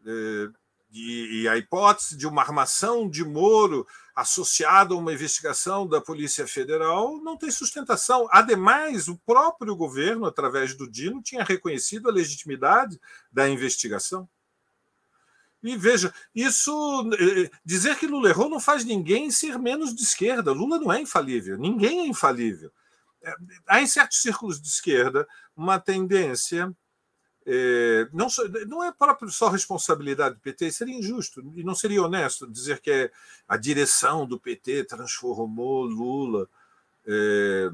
[0.06, 0.52] eh,
[0.96, 3.86] e a hipótese de uma armação de Moro
[4.16, 8.28] associada a uma investigação da Polícia Federal não tem sustentação.
[8.32, 14.28] Ademais, o próprio governo, através do Dino, tinha reconhecido a legitimidade da investigação.
[15.62, 20.54] E veja, isso eh, dizer que Lula errou não faz ninguém ser menos de esquerda.
[20.54, 22.72] Lula não é infalível, ninguém é infalível.
[23.22, 23.34] É,
[23.68, 25.28] há em certos círculos de esquerda
[25.58, 26.72] uma tendência
[27.48, 28.28] é, não,
[28.68, 32.90] não é próprio só responsabilidade do PT, seria injusto e não seria honesto dizer que
[32.90, 33.12] é
[33.48, 36.50] a direção do PT transformou Lula
[37.06, 37.70] é,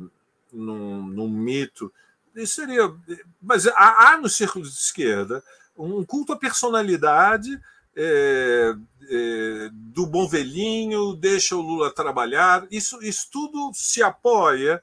[0.52, 1.92] num, num, mito.
[2.36, 2.94] Isso seria,
[3.42, 5.42] mas há, há nos círculos de esquerda
[5.78, 7.60] um culto à personalidade
[7.96, 8.76] é,
[9.10, 12.68] é, do bom velhinho, deixa o Lula trabalhar.
[12.70, 14.82] Isso, isso tudo se apoia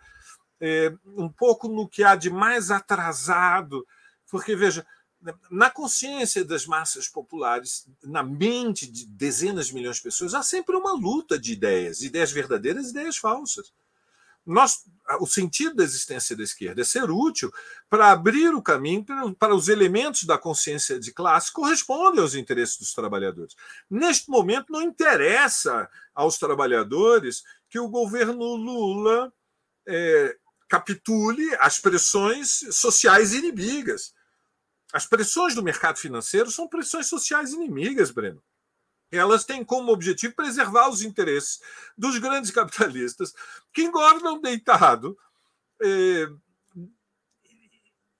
[0.61, 3.87] é, um pouco no que há de mais atrasado
[4.31, 4.87] porque, veja,
[5.51, 10.77] na consciência das massas populares, na mente de dezenas de milhões de pessoas, há sempre
[10.77, 13.73] uma luta de ideias, ideias verdadeiras e ideias falsas.
[14.47, 14.85] Nós,
[15.21, 17.53] o sentido da existência da esquerda é ser útil
[17.91, 19.05] para abrir o caminho
[19.39, 23.55] para os elementos da consciência de classe correspondem aos interesses dos trabalhadores.
[23.91, 29.31] Neste momento, não interessa aos trabalhadores que o governo Lula
[29.87, 34.15] é, capitule as pressões sociais inimigas
[34.93, 38.43] as pressões do mercado financeiro são pressões sociais inimigas, Breno.
[39.11, 41.61] Elas têm como objetivo preservar os interesses
[41.97, 43.35] dos grandes capitalistas
[43.73, 45.19] que engordam deitado
[45.83, 46.29] eh,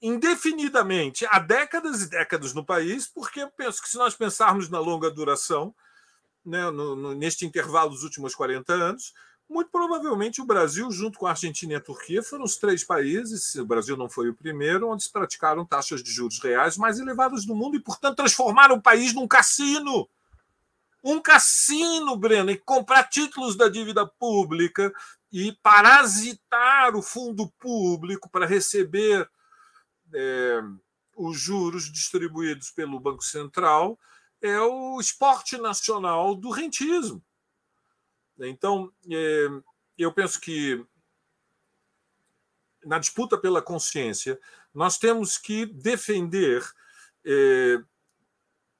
[0.01, 4.79] indefinidamente há décadas e décadas no país, porque eu penso que se nós pensarmos na
[4.79, 5.75] longa duração,
[6.45, 9.13] né, no, no, neste intervalo dos últimos 40 anos,
[9.49, 13.55] muito provavelmente o Brasil, junto com a Argentina e a Turquia, foram os três países,
[13.55, 17.47] o Brasil não foi o primeiro, onde se praticaram taxas de juros reais mais elevadas
[17.47, 20.09] do mundo e, portanto, transformaram o país num cassino.
[21.03, 24.93] Um cassino, Breno, e comprar títulos da dívida pública
[25.33, 29.29] e parasitar o fundo público para receber
[30.13, 30.61] é,
[31.17, 33.99] os juros distribuídos pelo Banco Central
[34.43, 37.23] é o esporte nacional do rentismo.
[38.41, 39.49] Então, é,
[39.97, 40.85] eu penso que
[42.85, 44.39] na disputa pela consciência,
[44.73, 46.65] nós temos que defender
[47.25, 47.83] é,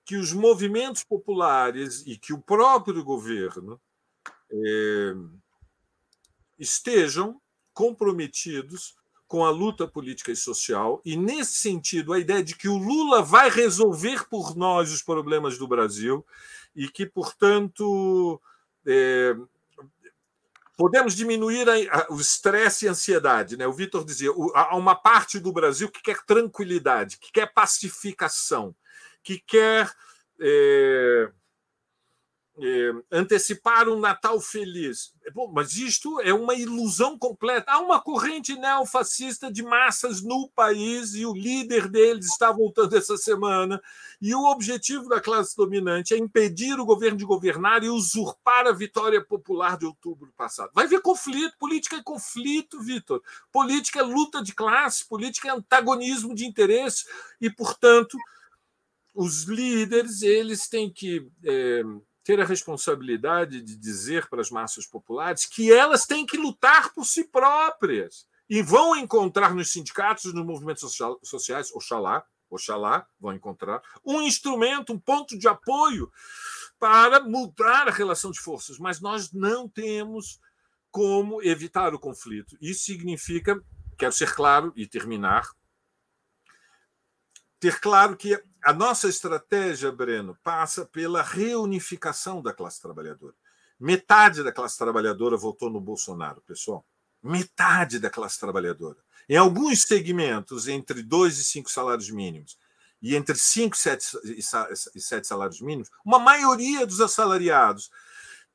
[0.05, 3.81] que os movimentos populares e que o próprio governo
[4.51, 5.15] é,
[6.59, 7.41] estejam
[7.75, 8.97] comprometidos
[9.27, 13.21] com a luta política e social, e, nesse sentido, a ideia de que o Lula
[13.21, 16.27] vai resolver por nós os problemas do Brasil
[16.75, 18.41] e que, portanto,
[18.89, 19.37] é,
[20.79, 23.57] podemos diminuir a, a, o estresse e a ansiedade.
[23.57, 23.67] Né?
[23.67, 28.75] O Vitor dizia: o, há uma parte do Brasil que quer tranquilidade, que quer pacificação,
[29.23, 29.93] que quer.
[30.41, 31.31] É,
[33.11, 35.13] antecipar um Natal feliz.
[35.33, 37.71] Bom, mas isto é uma ilusão completa.
[37.71, 43.17] Há uma corrente neofascista de massas no país e o líder deles está voltando essa
[43.17, 43.81] semana.
[44.21, 48.73] E o objetivo da classe dominante é impedir o governo de governar e usurpar a
[48.73, 50.71] vitória popular de outubro passado.
[50.75, 51.57] Vai haver conflito.
[51.59, 53.23] Política é conflito, Vitor.
[53.53, 57.07] Política é luta de classe, política é antagonismo de interesses.
[57.41, 58.17] E, portanto,
[59.15, 61.29] os líderes eles têm que.
[61.45, 61.83] É,
[62.29, 67.07] ter a responsabilidade de dizer para as massas populares que elas têm que lutar por
[67.07, 74.21] si próprias e vão encontrar nos sindicatos, nos movimentos sociais, oxalá, oxalá, vão encontrar um
[74.21, 76.13] instrumento, um ponto de apoio
[76.79, 80.39] para mudar a relação de forças, mas nós não temos
[80.91, 82.59] como evitar o conflito.
[82.61, 83.59] Isso significa,
[83.97, 85.49] quero ser claro e terminar,
[87.59, 93.35] ter claro que a nossa estratégia, Breno, passa pela reunificação da classe trabalhadora.
[93.79, 96.85] Metade da classe trabalhadora votou no Bolsonaro, pessoal.
[97.23, 98.99] Metade da classe trabalhadora.
[99.29, 102.59] Em alguns segmentos, entre dois e cinco salários mínimos,
[103.01, 107.91] e entre cinco e sete salários mínimos, uma maioria dos assalariados,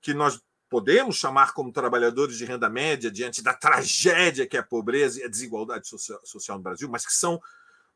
[0.02, 4.64] que nós podemos chamar como trabalhadores de renda média diante da tragédia que é a
[4.64, 7.40] pobreza e a desigualdade social no Brasil, mas que são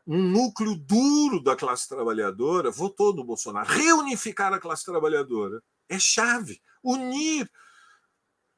[0.08, 3.68] um núcleo duro da classe trabalhadora votou no Bolsonaro.
[3.68, 6.62] Reunificar a classe trabalhadora é chave.
[6.82, 7.50] Unir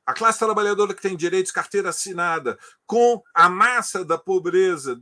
[0.05, 4.99] a classe trabalhadora que tem direitos, carteira assinada, com a massa da pobreza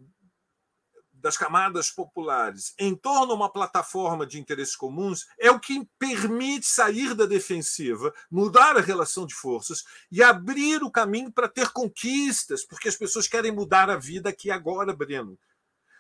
[1.14, 6.66] das camadas populares em torno a uma plataforma de interesses comuns é o que permite
[6.66, 12.66] sair da defensiva, mudar a relação de forças e abrir o caminho para ter conquistas,
[12.66, 15.38] porque as pessoas querem mudar a vida aqui agora, Breno.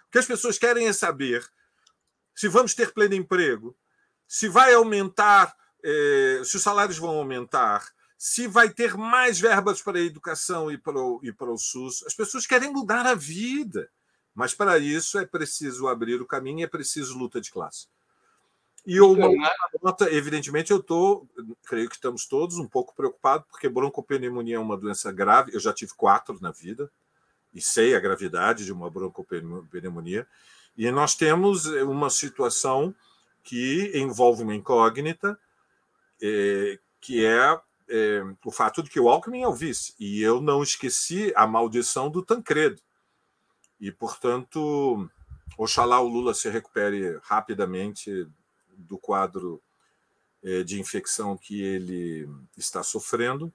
[0.07, 1.47] O que as pessoas querem é saber
[2.33, 3.75] se vamos ter pleno emprego,
[4.27, 7.83] se vai aumentar, eh, se os salários vão aumentar,
[8.17, 12.03] se vai ter mais verbas para a educação e para, o, e para o SUS.
[12.05, 13.89] As pessoas querem mudar a vida,
[14.35, 17.87] mas para isso é preciso abrir o caminho, é preciso luta de classe.
[18.85, 19.29] E uma
[19.83, 21.27] nota, evidentemente, eu estou,
[21.65, 25.53] creio que estamos todos um pouco preocupados, porque broncopneumonia é uma doença grave.
[25.53, 26.89] Eu já tive quatro na vida
[27.57, 30.27] e sei a gravidade de uma broncopneumonia.
[30.77, 32.93] E nós temos uma situação
[33.43, 35.39] que envolve uma incógnita,
[36.21, 39.95] é, que é, é, o fato de que o Alckmin é o vice.
[39.99, 42.79] E eu não esqueci a maldição do Tancredo.
[43.81, 45.09] E, portanto,
[45.57, 48.27] oxalá o Lula se recupere rapidamente
[48.77, 49.61] do quadro
[50.65, 53.51] de infecção que ele está sofrendo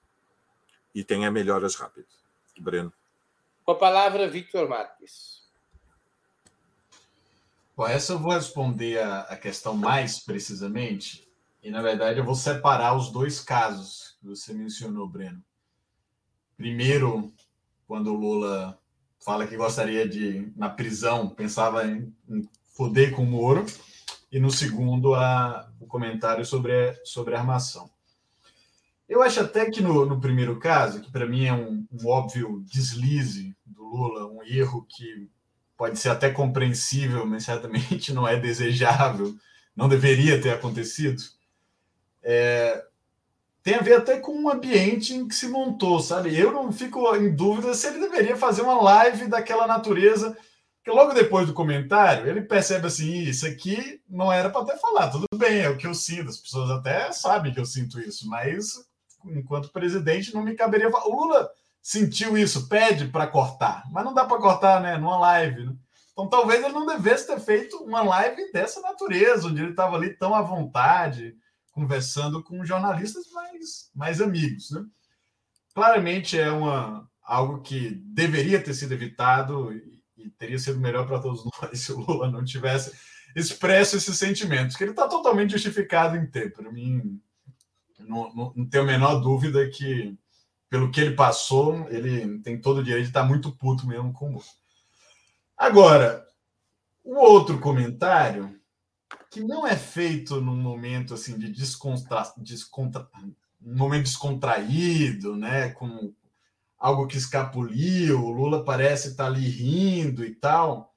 [0.93, 2.13] e tenha melhoras rápidas.
[2.59, 2.93] Breno.
[3.63, 5.43] Com a palavra, Victor Marques.
[7.77, 11.27] Bom, essa eu vou responder a, a questão mais precisamente,
[11.61, 15.41] e na verdade eu vou separar os dois casos que você mencionou, Breno.
[16.57, 17.33] Primeiro,
[17.87, 18.77] quando o Lula
[19.23, 23.65] fala que gostaria de, na prisão, pensava em, em foder com o Moro,
[24.29, 27.89] e no segundo a, o comentário sobre, sobre a armação.
[29.07, 32.63] Eu acho até que no, no primeiro caso, que para mim é um, um, óbvio
[32.65, 35.29] deslize do Lula, um erro que
[35.77, 39.35] pode ser até compreensível, mas certamente não é desejável,
[39.75, 41.21] não deveria ter acontecido,
[42.21, 42.83] é,
[43.61, 46.37] tem a ver até com o ambiente em que se montou, sabe?
[46.37, 50.35] Eu não fico em dúvida se ele deveria fazer uma live daquela natureza
[50.83, 55.13] porque logo depois do comentário, ele percebe assim: isso aqui não era para ter falado.
[55.13, 56.29] Tudo bem, é o que eu sinto.
[56.29, 58.85] As pessoas até sabem que eu sinto isso, mas
[59.25, 60.89] enquanto presidente não me caberia.
[60.89, 61.49] O Lula
[61.81, 64.97] sentiu isso, pede para cortar, mas não dá para cortar, né?
[64.97, 65.65] Numa live.
[65.65, 65.75] Né?
[66.11, 70.15] Então talvez ele não devesse ter feito uma live dessa natureza, onde ele estava ali
[70.15, 71.35] tão à vontade,
[71.71, 74.71] conversando com jornalistas mais, mais amigos.
[74.71, 74.83] Né?
[75.73, 81.43] Claramente é uma, algo que deveria ter sido evitado e teria sido melhor para todos
[81.61, 82.91] nós se o Lula não tivesse
[83.35, 86.53] expresso esses sentimentos, que ele está totalmente justificado em ter.
[86.53, 87.19] Para mim,
[88.07, 90.17] não, não, não, tenho a menor dúvida que,
[90.69, 94.29] pelo que ele passou, ele tem todo o direito de estar muito puto mesmo com
[94.29, 94.43] o Lula.
[95.57, 96.25] Agora,
[97.03, 98.59] o outro comentário,
[99.29, 103.07] que não é feito num momento assim de descontra, descontra,
[103.61, 106.13] um momento descontraído, né, com
[106.77, 110.93] algo que escapuliu, o Lula parece estar ali rindo e tal.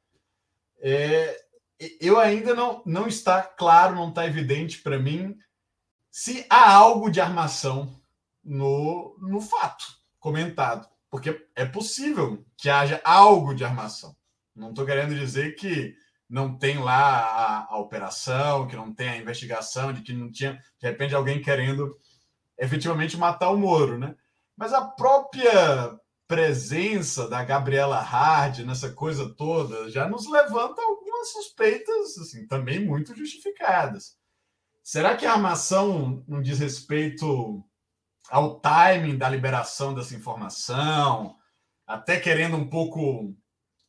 [0.80, 1.36] É,
[2.00, 5.36] eu ainda não, não está claro, não está evidente para mim
[6.16, 7.94] se há algo de armação
[8.42, 9.84] no, no fato
[10.18, 10.88] comentado.
[11.10, 14.16] Porque é possível que haja algo de armação.
[14.54, 15.94] Não estou querendo dizer que
[16.26, 20.54] não tem lá a, a, operação, que não tem a investigação, de que não tinha,
[20.80, 21.94] de repente, alguém querendo
[22.56, 24.16] efetivamente matar o Moro, né?
[24.56, 32.16] Mas a própria presença da Gabriela Hard nessa coisa toda já nos levanta algumas suspeitas
[32.16, 34.16] assim, também muito justificadas.
[34.86, 37.60] Será que a armação não diz respeito
[38.30, 41.34] ao timing da liberação dessa informação,
[41.84, 43.34] até querendo um pouco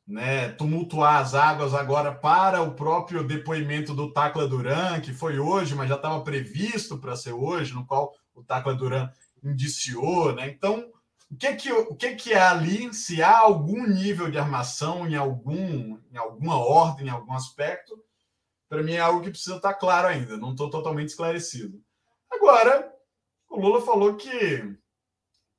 [0.07, 5.75] né, tumultuar as águas agora para o próprio depoimento do Tacla Duran, que foi hoje,
[5.75, 9.07] mas já estava previsto para ser hoje, no qual o Tacla Duran
[9.43, 10.49] indiciou, né?
[10.49, 10.83] Então,
[11.29, 15.13] o que que, o que que é ali, se há algum nível de armação em
[15.13, 18.03] algum em alguma ordem, em algum aspecto,
[18.69, 21.81] para mim é algo que precisa estar claro ainda, não estou totalmente esclarecido.
[22.29, 22.91] Agora,
[23.49, 24.77] o Lula falou que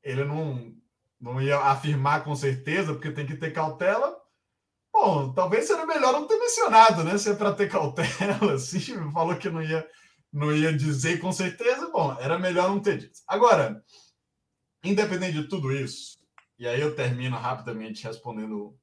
[0.02, 0.74] ele não,
[1.20, 4.16] não ia afirmar com certeza, porque tem que ter cautela.
[4.92, 7.16] Bom, talvez seria melhor não ter mencionado, né?
[7.18, 8.80] Se é para ter cautela, assim,
[9.12, 9.88] falou que não ia
[10.32, 13.18] não ia dizer com certeza, bom, era melhor não ter dito.
[13.26, 13.82] Agora,
[14.84, 16.18] independente de tudo isso,
[16.58, 18.76] e aí eu termino rapidamente respondendo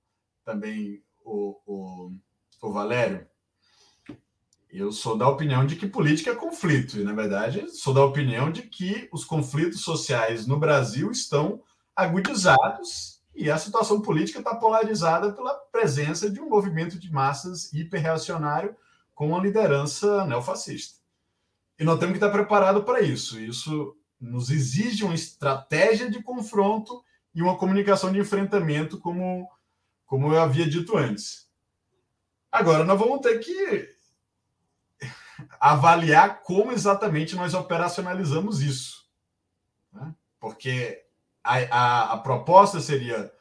[0.43, 2.11] também o, o,
[2.61, 3.27] o Valério,
[4.77, 8.51] eu sou da opinião de que política é conflito, e na verdade sou da opinião
[8.51, 11.61] de que os conflitos sociais no Brasil estão
[11.95, 18.75] agudizados e a situação política está polarizada pela presença de um movimento de massas hiperreacionário
[19.13, 20.99] com uma liderança neofascista.
[21.77, 23.39] E nós temos que estar preparados para isso.
[23.39, 27.03] Isso nos exige uma estratégia de confronto
[27.33, 29.49] e uma comunicação de enfrentamento, como,
[30.05, 31.49] como eu havia dito antes.
[32.49, 33.94] Agora, nós vamos ter que
[35.59, 39.05] avaliar como exatamente nós operacionalizamos isso.
[39.93, 40.13] Né?
[40.39, 41.03] Porque
[41.43, 43.31] a, a, a, proposta seria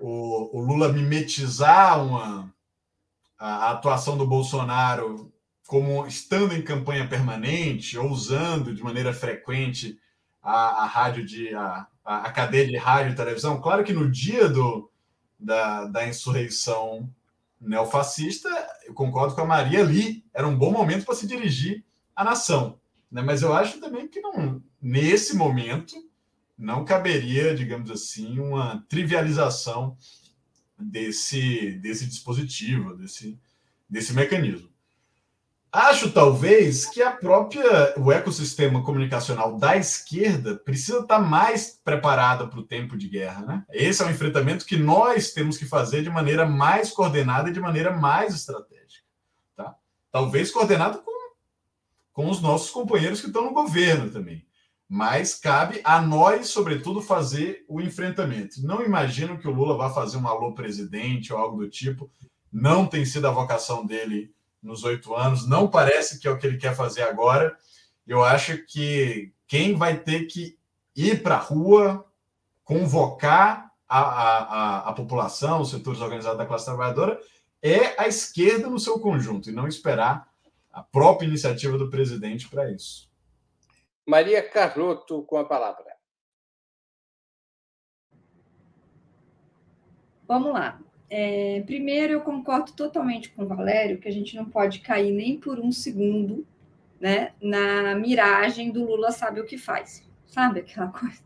[0.00, 2.52] o, o Lula mimetizar uma,
[3.38, 5.32] a, a atuação do Bolsonaro
[5.66, 9.98] como estando em campanha permanente ou usando de maneira frequente
[10.42, 13.60] a, a rádio de a, a, cadeia de rádio e televisão.
[13.60, 14.90] Claro que no dia do,
[15.38, 17.08] da, da insurreição
[17.68, 18.48] neofascista,
[18.86, 21.84] eu concordo com a Maria ali, era um bom momento para se dirigir
[22.14, 22.78] à nação.
[23.10, 23.22] Né?
[23.22, 25.94] Mas eu acho também que não, nesse momento
[26.56, 29.96] não caberia, digamos assim, uma trivialização
[30.78, 33.38] desse, desse dispositivo, desse,
[33.88, 34.68] desse mecanismo.
[35.74, 42.60] Acho talvez que a própria o ecossistema comunicacional da esquerda precisa estar mais preparada para
[42.60, 43.64] o tempo de guerra, né?
[43.72, 47.58] Esse é um enfrentamento que nós temos que fazer de maneira mais coordenada e de
[47.58, 49.02] maneira mais estratégica,
[49.56, 49.74] tá?
[50.12, 51.32] Talvez coordenado com,
[52.12, 54.46] com os nossos companheiros que estão no governo também.
[54.88, 58.64] Mas cabe a nós, sobretudo, fazer o enfrentamento.
[58.64, 62.08] Não imagino que o Lula vá fazer um alô presidente ou algo do tipo.
[62.52, 64.32] Não tem sido a vocação dele
[64.64, 65.46] nos oito anos.
[65.46, 67.56] Não parece que é o que ele quer fazer agora.
[68.06, 70.58] Eu acho que quem vai ter que
[70.96, 72.04] ir para a rua,
[72.64, 77.20] convocar a, a, a, a, população, os setores organizados da classe trabalhadora,
[77.62, 80.28] é a esquerda no seu conjunto, e não esperar
[80.72, 83.10] a própria iniciativa do presidente para isso.
[84.06, 85.94] Maria Carlotto, com a palavra.
[90.26, 90.83] Vamos lá.
[91.10, 95.38] É, primeiro, eu concordo totalmente com o Valério que a gente não pode cair nem
[95.38, 96.46] por um segundo
[97.00, 100.02] né, na miragem do Lula sabe o que faz.
[100.26, 101.22] Sabe aquela coisa?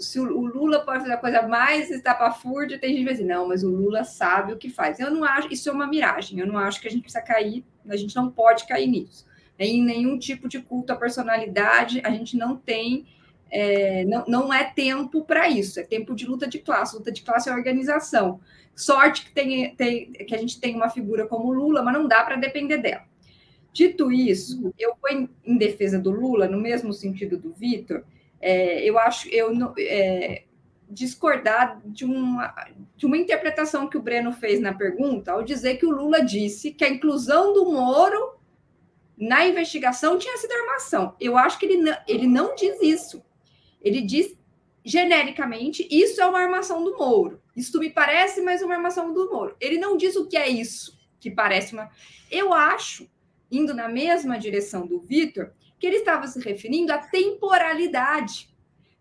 [0.00, 3.48] Se o Lula pode fazer a coisa mais estapafúrdia, tem gente que vai dizer, não,
[3.48, 4.98] mas o Lula sabe o que faz.
[4.98, 7.64] Eu não acho, isso é uma miragem, eu não acho que a gente precisa cair,
[7.88, 9.24] a gente não pode cair nisso.
[9.58, 13.06] Em nenhum tipo de culto à personalidade, a gente não tem,
[13.50, 16.96] é, não, não é tempo para isso, é tempo de luta de classe.
[16.96, 18.40] Luta de classe é organização.
[18.74, 22.22] Sorte que, tem, tem, que a gente tem uma figura como Lula, mas não dá
[22.22, 23.04] para depender dela.
[23.72, 28.04] Dito isso, eu fui em defesa do Lula, no mesmo sentido do Vitor,
[28.40, 30.44] é, eu acho, eu é,
[30.88, 32.54] discordar de uma,
[32.96, 36.72] de uma interpretação que o Breno fez na pergunta, ao dizer que o Lula disse
[36.72, 38.38] que a inclusão do Moro
[39.16, 41.14] na investigação tinha sido armação.
[41.20, 43.22] Eu acho que ele não, ele não diz isso.
[43.80, 44.36] Ele diz
[44.84, 47.42] genericamente, isso é uma armação do Moro.
[47.54, 49.56] Isso me parece mais uma armação do Moro.
[49.60, 51.90] Ele não diz o que é isso, que parece uma.
[52.30, 53.08] Eu acho,
[53.50, 58.48] indo na mesma direção do Vitor, que ele estava se referindo à temporalidade,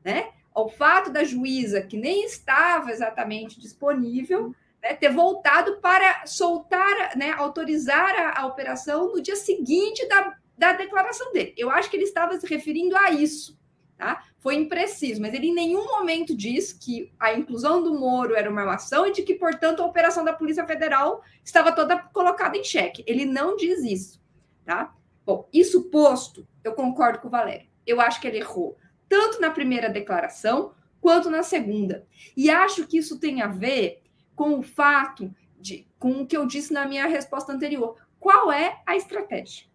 [0.03, 0.31] né?
[0.53, 7.31] Ao fato da juíza, que nem estava exatamente disponível, né, ter voltado para soltar, né,
[7.31, 11.53] autorizar a, a operação no dia seguinte da, da declaração dele.
[11.57, 13.57] Eu acho que ele estava se referindo a isso.
[13.97, 14.23] Tá?
[14.39, 18.61] Foi impreciso, mas ele em nenhum momento diz que a inclusão do Moro era uma
[18.61, 23.03] armação e de que, portanto, a operação da Polícia Federal estava toda colocada em xeque.
[23.07, 24.21] Ele não diz isso.
[24.63, 24.93] Tá?
[25.25, 27.67] Bom, isso posto, eu concordo com o Valério.
[27.85, 28.77] Eu acho que ele errou
[29.09, 32.05] tanto na primeira declaração quanto na segunda.
[32.35, 34.03] E acho que isso tem a ver
[34.35, 37.95] com o fato de, com o que eu disse na minha resposta anterior.
[38.19, 39.66] Qual é a estratégia?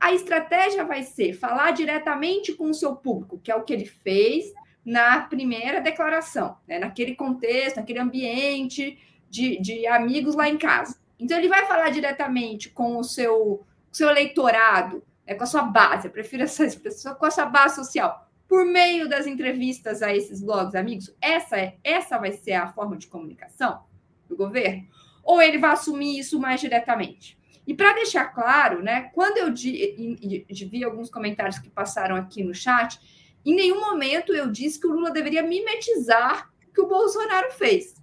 [0.00, 3.86] A estratégia vai ser falar diretamente com o seu público, que é o que ele
[3.86, 4.52] fez
[4.84, 6.78] na primeira declaração, né?
[6.78, 8.98] naquele contexto, naquele ambiente
[9.28, 10.98] de, de amigos lá em casa.
[11.18, 15.34] Então, ele vai falar diretamente com o seu, seu eleitorado, né?
[15.34, 19.08] com a sua base, eu prefiro essa expressão, com a sua base social, por meio
[19.08, 21.12] das entrevistas a esses blogs amigos.
[21.20, 23.82] Essa, é, essa vai ser a forma de comunicação
[24.28, 24.86] do governo?
[25.24, 27.35] Ou ele vai assumir isso mais diretamente?
[27.66, 33.00] E para deixar claro, né, quando eu vi alguns comentários que passaram aqui no chat,
[33.44, 37.94] em nenhum momento eu disse que o Lula deveria mimetizar o que o Bolsonaro fez.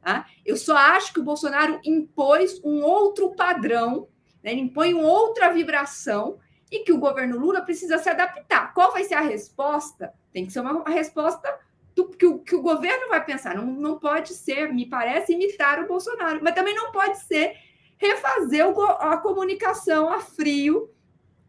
[0.00, 0.26] Tá?
[0.44, 4.08] Eu só acho que o Bolsonaro impôs um outro padrão,
[4.42, 6.38] né, ele impõe uma outra vibração
[6.70, 8.74] e que o governo Lula precisa se adaptar.
[8.74, 10.12] Qual vai ser a resposta?
[10.32, 11.48] Tem que ser uma resposta
[11.94, 13.54] do, que, o, que o governo vai pensar.
[13.54, 17.54] Não, não pode ser, me parece, imitar o Bolsonaro, mas também não pode ser
[18.02, 18.66] refazer
[18.98, 20.90] a comunicação a frio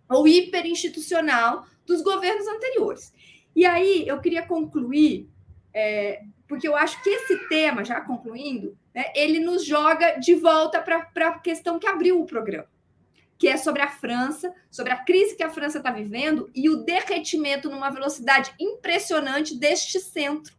[0.08, 3.12] ou hiperinstitucional dos governos anteriores.
[3.56, 5.28] E aí eu queria concluir,
[5.74, 10.80] é, porque eu acho que esse tema, já concluindo, né, ele nos joga de volta
[10.80, 12.70] para a questão que abriu o programa,
[13.38, 16.84] que é sobre a França, sobre a crise que a França está vivendo e o
[16.84, 20.56] derretimento numa velocidade impressionante deste centro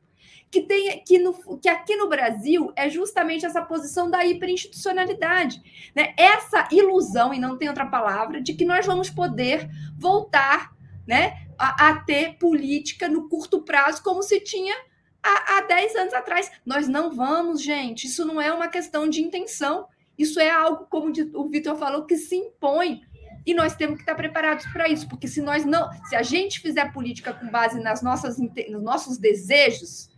[0.51, 5.63] que tem que, no, que aqui no Brasil é justamente essa posição da hiperinstitucionalidade,
[5.95, 6.15] né?
[6.17, 9.69] Essa ilusão, e não tem outra palavra, de que nós vamos poder
[9.99, 10.73] voltar
[11.07, 14.75] né, a, a ter política no curto prazo como se tinha
[15.23, 16.51] há, há 10 anos atrás.
[16.65, 18.07] Nós não vamos, gente.
[18.07, 19.87] Isso não é uma questão de intenção.
[20.17, 23.03] Isso é algo, como o Vitor falou, que se impõe.
[23.47, 26.61] E nós temos que estar preparados para isso, porque se nós não, se a gente
[26.61, 30.09] fizer política com base nas nossas, nos nossos desejos,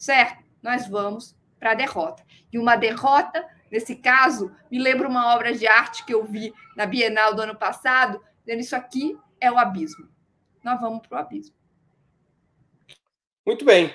[0.00, 0.42] certo?
[0.62, 2.24] Nós vamos para a derrota.
[2.50, 6.86] E uma derrota, nesse caso, me lembra uma obra de arte que eu vi na
[6.86, 10.08] Bienal do ano passado, dizendo isso aqui é o abismo.
[10.64, 11.54] Nós vamos para o abismo.
[13.46, 13.94] Muito bem.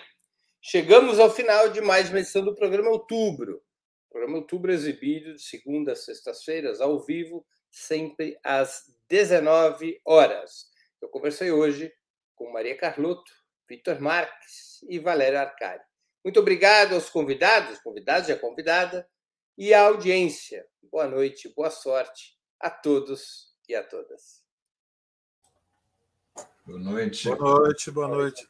[0.62, 3.62] Chegamos ao final de mais uma edição do programa Outubro.
[4.08, 10.68] O programa Outubro exibido de segunda a sextas-feiras, ao vivo, sempre às 19 horas.
[11.02, 11.92] Eu conversei hoje
[12.36, 13.32] com Maria Carlotto,
[13.68, 15.84] Vitor Marques e Valéria Arcari.
[16.26, 19.08] Muito obrigado aos convidados, convidados e a convidada,
[19.56, 20.66] e à audiência.
[20.92, 24.44] Boa noite, boa sorte a todos e a todas.
[26.66, 27.30] Boa noite.
[27.30, 28.50] Boa noite, boa noite.